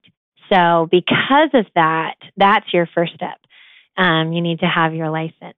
So 0.51 0.87
because 0.89 1.49
of 1.53 1.65
that, 1.75 2.15
that's 2.37 2.71
your 2.73 2.87
first 2.93 3.13
step. 3.13 3.39
Um, 3.97 4.33
you 4.33 4.41
need 4.41 4.59
to 4.59 4.67
have 4.67 4.93
your 4.93 5.09
license. 5.09 5.57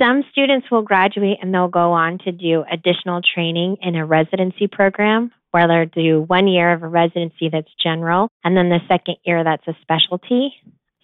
Some 0.00 0.24
students 0.32 0.70
will 0.70 0.82
graduate 0.82 1.38
and 1.40 1.52
they'll 1.54 1.68
go 1.68 1.92
on 1.92 2.18
to 2.24 2.32
do 2.32 2.64
additional 2.70 3.20
training 3.22 3.76
in 3.82 3.94
a 3.94 4.04
residency 4.04 4.66
program 4.66 5.30
where 5.52 5.68
they'll 5.68 6.02
do 6.04 6.22
one 6.22 6.48
year 6.48 6.72
of 6.72 6.82
a 6.82 6.88
residency 6.88 7.48
that's 7.48 7.70
general, 7.80 8.28
and 8.42 8.56
then 8.56 8.70
the 8.70 8.80
second 8.88 9.16
year 9.24 9.44
that's 9.44 9.66
a 9.68 9.76
specialty. 9.82 10.52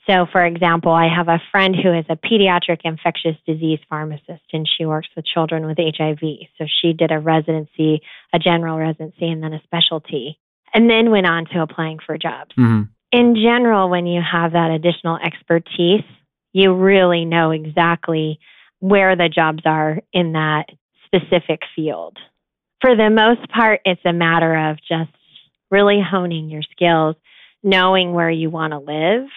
So, 0.06 0.26
for 0.32 0.44
example, 0.44 0.92
I 0.92 1.08
have 1.14 1.28
a 1.28 1.42
friend 1.52 1.76
who 1.76 1.92
is 1.92 2.06
a 2.08 2.16
pediatric 2.16 2.80
infectious 2.84 3.36
disease 3.46 3.78
pharmacist 3.88 4.42
and 4.52 4.66
she 4.66 4.86
works 4.86 5.08
with 5.14 5.26
children 5.26 5.66
with 5.66 5.78
HIV. 5.78 6.20
So, 6.58 6.66
she 6.80 6.92
did 6.92 7.12
a 7.12 7.18
residency, 7.18 8.00
a 8.32 8.38
general 8.38 8.78
residency, 8.78 9.28
and 9.28 9.42
then 9.42 9.52
a 9.52 9.62
specialty, 9.64 10.38
and 10.72 10.88
then 10.88 11.10
went 11.10 11.26
on 11.26 11.44
to 11.52 11.60
applying 11.60 11.98
for 12.04 12.16
jobs. 12.16 12.52
Mm-hmm. 12.58 12.82
In 13.12 13.34
general, 13.34 13.90
when 13.90 14.06
you 14.06 14.22
have 14.22 14.52
that 14.52 14.70
additional 14.70 15.16
expertise, 15.16 16.04
you 16.52 16.74
really 16.74 17.24
know 17.24 17.50
exactly 17.50 18.38
where 18.78 19.16
the 19.16 19.28
jobs 19.28 19.62
are 19.66 20.00
in 20.12 20.32
that 20.32 20.66
specific 21.06 21.60
field. 21.76 22.16
For 22.80 22.96
the 22.96 23.10
most 23.10 23.48
part, 23.50 23.80
it's 23.84 24.00
a 24.06 24.12
matter 24.12 24.70
of 24.70 24.78
just 24.78 25.10
really 25.70 26.00
honing 26.00 26.48
your 26.48 26.62
skills, 26.72 27.16
knowing 27.62 28.12
where 28.12 28.30
you 28.30 28.48
want 28.48 28.72
to 28.72 28.78
live 28.78 29.28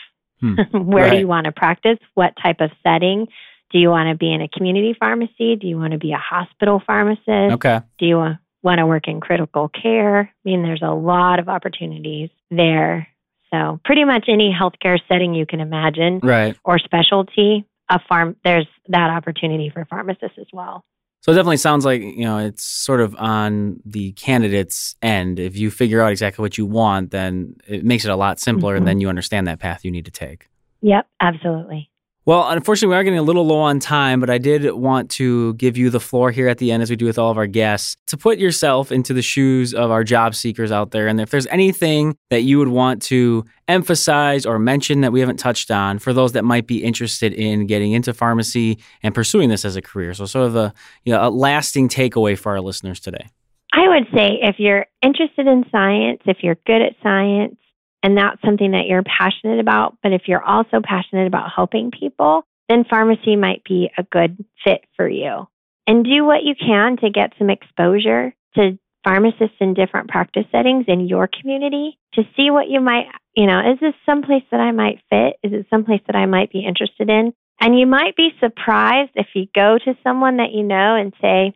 Hmm. 0.44 0.56
Where 0.92 1.06
right. 1.06 1.12
do 1.12 1.20
you 1.20 1.28
want 1.28 1.46
to 1.46 1.52
practice? 1.52 1.98
What 2.16 2.34
type 2.42 2.58
of 2.60 2.70
setting? 2.84 3.28
Do 3.72 3.80
you 3.80 3.90
want 3.90 4.10
to 4.10 4.18
be 4.18 4.32
in 4.32 4.42
a 4.42 4.50
community 4.50 4.96
pharmacy? 5.00 5.56
Do 5.56 5.68
you 5.68 5.78
want 5.78 5.94
to 5.94 5.98
be 5.98 6.12
a 6.12 6.18
hospital 6.18 6.82
pharmacist? 6.86 7.54
Okay. 7.54 7.80
Do 7.98 8.06
you 8.06 8.18
want 8.62 8.80
to 8.80 8.86
work 8.86 9.08
in 9.08 9.22
critical 9.22 9.70
care? 9.70 10.20
I 10.22 10.30
mean, 10.44 10.62
there's 10.64 10.84
a 10.84 10.94
lot 10.94 11.40
of 11.40 11.48
opportunities 11.48 12.30
there. 12.52 13.08
So, 13.52 13.80
pretty 13.86 14.04
much 14.04 14.26
any 14.28 14.54
healthcare 14.54 15.00
setting 15.08 15.34
you 15.34 15.46
can 15.46 15.60
imagine, 15.60 16.20
right, 16.24 16.58
or 16.66 16.80
specialty, 16.80 17.66
a 17.90 18.00
farm 18.10 18.36
there's 18.44 18.68
that 18.90 19.12
opportunity 19.12 19.70
for 19.70 19.86
pharmacists 19.86 20.38
as 20.40 20.48
well. 20.52 20.84
So 21.24 21.32
it 21.32 21.36
definitely 21.36 21.56
sounds 21.56 21.86
like, 21.86 22.02
you 22.02 22.26
know, 22.26 22.38
it's 22.38 22.66
sort 22.66 23.00
of 23.00 23.16
on 23.16 23.80
the 23.86 24.12
candidate's 24.12 24.98
end. 25.02 25.40
If 25.40 25.56
you 25.56 25.72
figure 25.72 26.02
out 26.02 26.12
exactly 26.12 26.44
what 26.44 26.58
you 26.58 26.66
want, 26.66 27.12
then 27.12 27.56
it 27.66 27.86
makes 27.86 28.04
it 28.04 28.12
a 28.12 28.18
lot 28.18 28.42
simpler 28.42 28.74
mm-hmm. 28.74 28.80
and 28.80 28.88
then 28.88 29.00
you 29.00 29.08
understand 29.08 29.48
that 29.48 29.60
path 29.60 29.86
you 29.86 29.92
need 29.92 30.04
to 30.04 30.12
take. 30.12 30.50
Yep, 30.82 31.08
absolutely. 31.22 31.90
Well, 32.26 32.50
unfortunately, 32.50 32.94
we 32.94 32.96
are 32.96 33.04
getting 33.04 33.20
a 33.20 33.24
little 33.24 33.46
low 33.46 33.60
on 33.60 33.82
time, 33.82 34.22
but 34.22 34.30
I 34.30 34.38
did 34.38 34.72
want 34.72 35.12
to 35.12 35.56
give 35.56 35.76
you 35.76 35.90
the 35.90 36.00
floor 36.00 36.32
here 36.32 36.48
at 36.48 36.58
the 36.58 36.72
end, 36.72 36.82
as 36.82 36.90
we 36.90 36.96
do 36.96 37.06
with 37.06 37.20
all 37.20 37.30
of 37.30 37.38
our 37.38 37.48
guests, 37.48 37.98
to 38.08 38.18
put 38.18 38.38
yourself 38.40 38.94
into 38.94 39.14
the 39.14 39.22
shoes 39.22 39.74
of 39.74 39.92
our 39.92 40.06
job 40.06 40.34
seekers 40.34 40.72
out 40.72 40.92
there. 40.92 41.10
And 41.10 41.20
if 41.20 41.32
there's 41.32 41.48
anything 41.48 42.16
that 42.30 42.44
you 42.44 42.60
would 42.60 42.70
want 42.70 43.02
to 43.04 43.44
emphasize 43.68 44.46
or 44.46 44.58
mention 44.58 45.02
that 45.02 45.12
we 45.12 45.20
haven't 45.20 45.36
touched 45.36 45.70
on 45.70 46.00
for 46.00 46.14
those 46.14 46.32
that 46.32 46.46
might 46.46 46.66
be 46.66 46.82
interested 46.82 47.34
in 47.34 47.68
getting 47.68 47.92
into 47.92 48.14
pharmacy 48.14 48.80
and 49.02 49.14
pursuing 49.14 49.50
this 49.50 49.66
as 49.66 49.76
a 49.76 49.82
career, 49.82 50.14
so 50.14 50.26
sort 50.26 50.48
of 50.48 50.56
a, 50.56 50.74
you 51.04 51.12
know, 51.12 51.28
a 51.28 51.30
lasting 51.30 51.90
takeaway 51.90 52.38
for 52.38 52.54
our 52.54 52.62
listeners 52.62 53.02
today. 53.02 53.28
I 53.74 53.90
would 53.90 54.08
say 54.16 54.40
if 54.42 54.60
you're 54.60 54.86
interested 55.02 55.46
in 55.48 55.66
science, 55.70 56.22
if 56.26 56.38
you're 56.42 56.58
good 56.66 56.82
at 56.82 56.96
science, 57.04 57.58
and 58.04 58.18
that's 58.18 58.42
something 58.44 58.72
that 58.72 58.86
you're 58.86 59.04
passionate 59.04 59.60
about. 59.60 59.98
But 60.04 60.12
if 60.12 60.24
you're 60.28 60.44
also 60.44 60.82
passionate 60.84 61.26
about 61.26 61.52
helping 61.56 61.90
people, 61.90 62.44
then 62.68 62.84
pharmacy 62.88 63.38
might 63.38 63.64
be 63.64 63.90
a 63.98 64.04
good 64.04 64.44
fit 64.64 64.82
for 64.98 65.08
you. 65.08 65.48
And 65.88 66.04
do 66.04 66.26
what 66.26 66.44
you 66.44 66.54
can 66.56 66.98
to 66.98 67.10
get 67.10 67.34
some 67.40 67.50
exposure 67.50 68.34
to 68.56 68.78
pharmacists 69.04 69.58
in 69.60 69.74
different 69.74 70.10
practice 70.10 70.46
settings 70.52 70.86
in 70.88 71.08
your 71.08 71.28
community 71.28 71.98
to 72.14 72.24
see 72.36 72.52
what 72.52 72.70
you 72.70 72.80
might, 72.80 73.08
you 73.36 73.48
know, 73.48 73.60
is 73.60 73.80
this 73.80 73.94
someplace 74.06 74.44
that 74.52 74.60
I 74.60 74.72
might 74.72 75.02
fit? 75.10 75.38
Is 75.44 75.52
it 75.54 75.68
someplace 75.70 76.02
that 76.08 76.16
I 76.16 76.26
might 76.26 76.52
be 76.52 76.66
interested 76.66 77.10
in? 77.10 77.34
And 77.60 77.78
you 77.78 77.86
might 77.86 78.16
be 78.16 78.30
surprised 78.40 79.12
if 79.16 79.28
you 79.34 79.48
go 79.54 79.78
to 79.78 79.98
someone 80.04 80.38
that 80.38 80.52
you 80.52 80.64
know 80.64 80.96
and 80.96 81.14
say, 81.22 81.54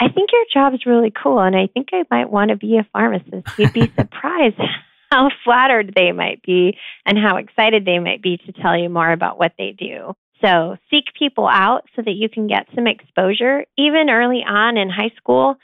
I 0.00 0.08
think 0.08 0.30
your 0.32 0.44
job 0.52 0.74
is 0.74 0.86
really 0.86 1.10
cool 1.10 1.40
and 1.40 1.56
I 1.56 1.66
think 1.66 1.88
I 1.92 2.04
might 2.10 2.30
want 2.30 2.50
to 2.50 2.56
be 2.56 2.78
a 2.78 2.86
pharmacist. 2.92 3.58
You'd 3.58 3.72
be 3.72 3.92
surprised 3.98 4.60
how 5.10 5.30
flattered 5.44 5.92
they 5.94 6.12
might 6.12 6.42
be 6.42 6.76
and 7.06 7.18
how 7.18 7.36
excited 7.36 7.84
they 7.84 7.98
might 7.98 8.22
be 8.22 8.38
to 8.38 8.52
tell 8.52 8.78
you 8.78 8.88
more 8.88 9.10
about 9.10 9.38
what 9.38 9.52
they 9.58 9.74
do. 9.76 10.14
So 10.42 10.76
seek 10.90 11.04
people 11.18 11.46
out 11.46 11.82
so 11.94 12.02
that 12.02 12.14
you 12.14 12.28
can 12.28 12.46
get 12.46 12.66
some 12.74 12.86
exposure, 12.86 13.66
even 13.76 14.08
early 14.08 14.42
on 14.46 14.78
in 14.78 14.88
high 14.88 15.12
school, 15.16 15.56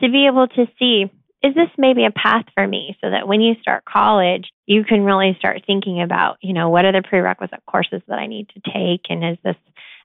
to 0.00 0.08
be 0.08 0.26
able 0.26 0.48
to 0.48 0.66
see 0.78 1.10
is 1.42 1.54
this 1.54 1.68
maybe 1.76 2.04
a 2.04 2.12
path 2.12 2.44
for 2.54 2.66
me 2.66 2.96
so 3.00 3.10
that 3.10 3.26
when 3.26 3.40
you 3.40 3.54
start 3.60 3.84
college, 3.84 4.48
you 4.66 4.84
can 4.84 5.02
really 5.02 5.34
start 5.38 5.62
thinking 5.66 6.00
about, 6.00 6.36
you 6.40 6.52
know, 6.52 6.70
what 6.70 6.84
are 6.84 6.92
the 6.92 7.02
prerequisite 7.02 7.64
courses 7.68 8.00
that 8.06 8.18
I 8.18 8.28
need 8.28 8.48
to 8.50 8.60
take? 8.72 9.06
And 9.08 9.24
is 9.24 9.38
this, 9.42 9.56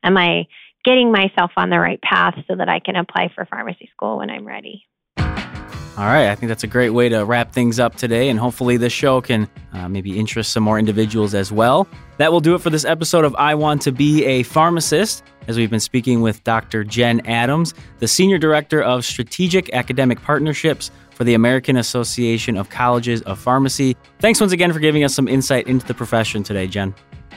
am 0.04 0.18
I 0.18 0.48
getting 0.84 1.12
myself 1.12 1.52
on 1.56 1.70
the 1.70 1.80
right 1.80 2.02
path 2.02 2.34
so 2.48 2.56
that 2.56 2.70
I 2.70 2.80
can 2.80 2.96
apply 2.96 3.32
for 3.36 3.46
pharmacy 3.46 3.88
school 3.94 4.18
when 4.18 4.32
I'm 4.32 4.48
ready? 4.48 4.88
All 5.98 6.06
right, 6.06 6.30
I 6.30 6.36
think 6.36 6.50
that's 6.50 6.64
a 6.64 6.68
great 6.68 6.92
way 6.92 7.10
to 7.10 7.26
wrap 7.26 7.52
things 7.52 7.80
up 7.80 7.96
today, 7.96 8.30
and 8.30 8.40
hopefully, 8.40 8.78
this 8.78 8.94
show 8.94 9.20
can 9.20 9.50
uh, 9.74 9.90
maybe 9.90 10.20
interest 10.20 10.54
some 10.54 10.62
more 10.62 10.78
individuals 10.78 11.34
as 11.34 11.52
well. 11.52 11.88
That 12.18 12.32
will 12.32 12.40
do 12.40 12.54
it 12.54 12.62
for 12.62 12.70
this 12.70 12.86
episode 12.86 13.26
of 13.26 13.34
I 13.34 13.56
Want 13.56 13.82
to 13.82 13.92
Be 13.92 14.24
a 14.24 14.44
Pharmacist, 14.44 15.24
as 15.48 15.58
we've 15.58 15.72
been 15.72 15.80
speaking 15.80 16.22
with 16.22 16.44
Dr. 16.44 16.84
Jen 16.84 17.26
Adams, 17.26 17.74
the 17.98 18.08
Senior 18.08 18.38
Director 18.38 18.80
of 18.80 19.06
Strategic 19.06 19.74
Academic 19.74 20.22
Partnerships 20.22 20.92
for 21.16 21.24
the 21.24 21.34
American 21.34 21.78
Association 21.78 22.58
of 22.58 22.70
Colleges 22.70 23.24
of 23.24 23.40
Pharmacy. 23.40 23.98
Thanks 24.20 24.40
once 24.40 24.52
again 24.52 24.72
for 24.72 24.80
giving 24.80 25.04
us 25.04 25.16
some 25.16 25.28
insight 25.28 25.66
into 25.66 25.88
the 25.88 25.96
profession 25.96 26.44
today, 26.44 26.68
Jen. 26.68 26.94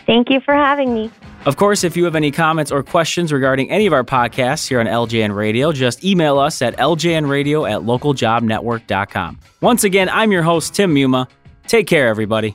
Thank 0.07 0.31
you 0.31 0.41
for 0.41 0.55
having 0.55 0.95
me. 0.95 1.11
Of 1.47 1.57
course, 1.57 1.85
if 1.85 1.97
you 1.97 2.05
have 2.05 2.17
any 2.17 2.31
comments 2.31 2.71
or 2.71 2.83
questions 2.83 3.33
regarding 3.33 3.71
any 3.71 3.87
of 3.87 3.93
our 3.93 4.05
podcasts 4.05 4.69
here 4.69 4.79
on 4.81 4.87
LJN 4.87 5.35
Radio, 5.35 5.73
just 5.73 6.05
email 6.05 6.39
us 6.39 6.61
at 6.61 6.77
ljnradio 6.77 7.71
at 7.71 7.81
localjobnetwork.com. 7.83 9.39
Once 9.61 9.85
again, 9.85 10.09
I'm 10.11 10.33
your 10.33 10.43
host, 10.43 10.75
Tim 10.75 10.95
Muma. 10.95 11.29
Take 11.67 11.87
care, 11.87 12.09
everybody. 12.09 12.55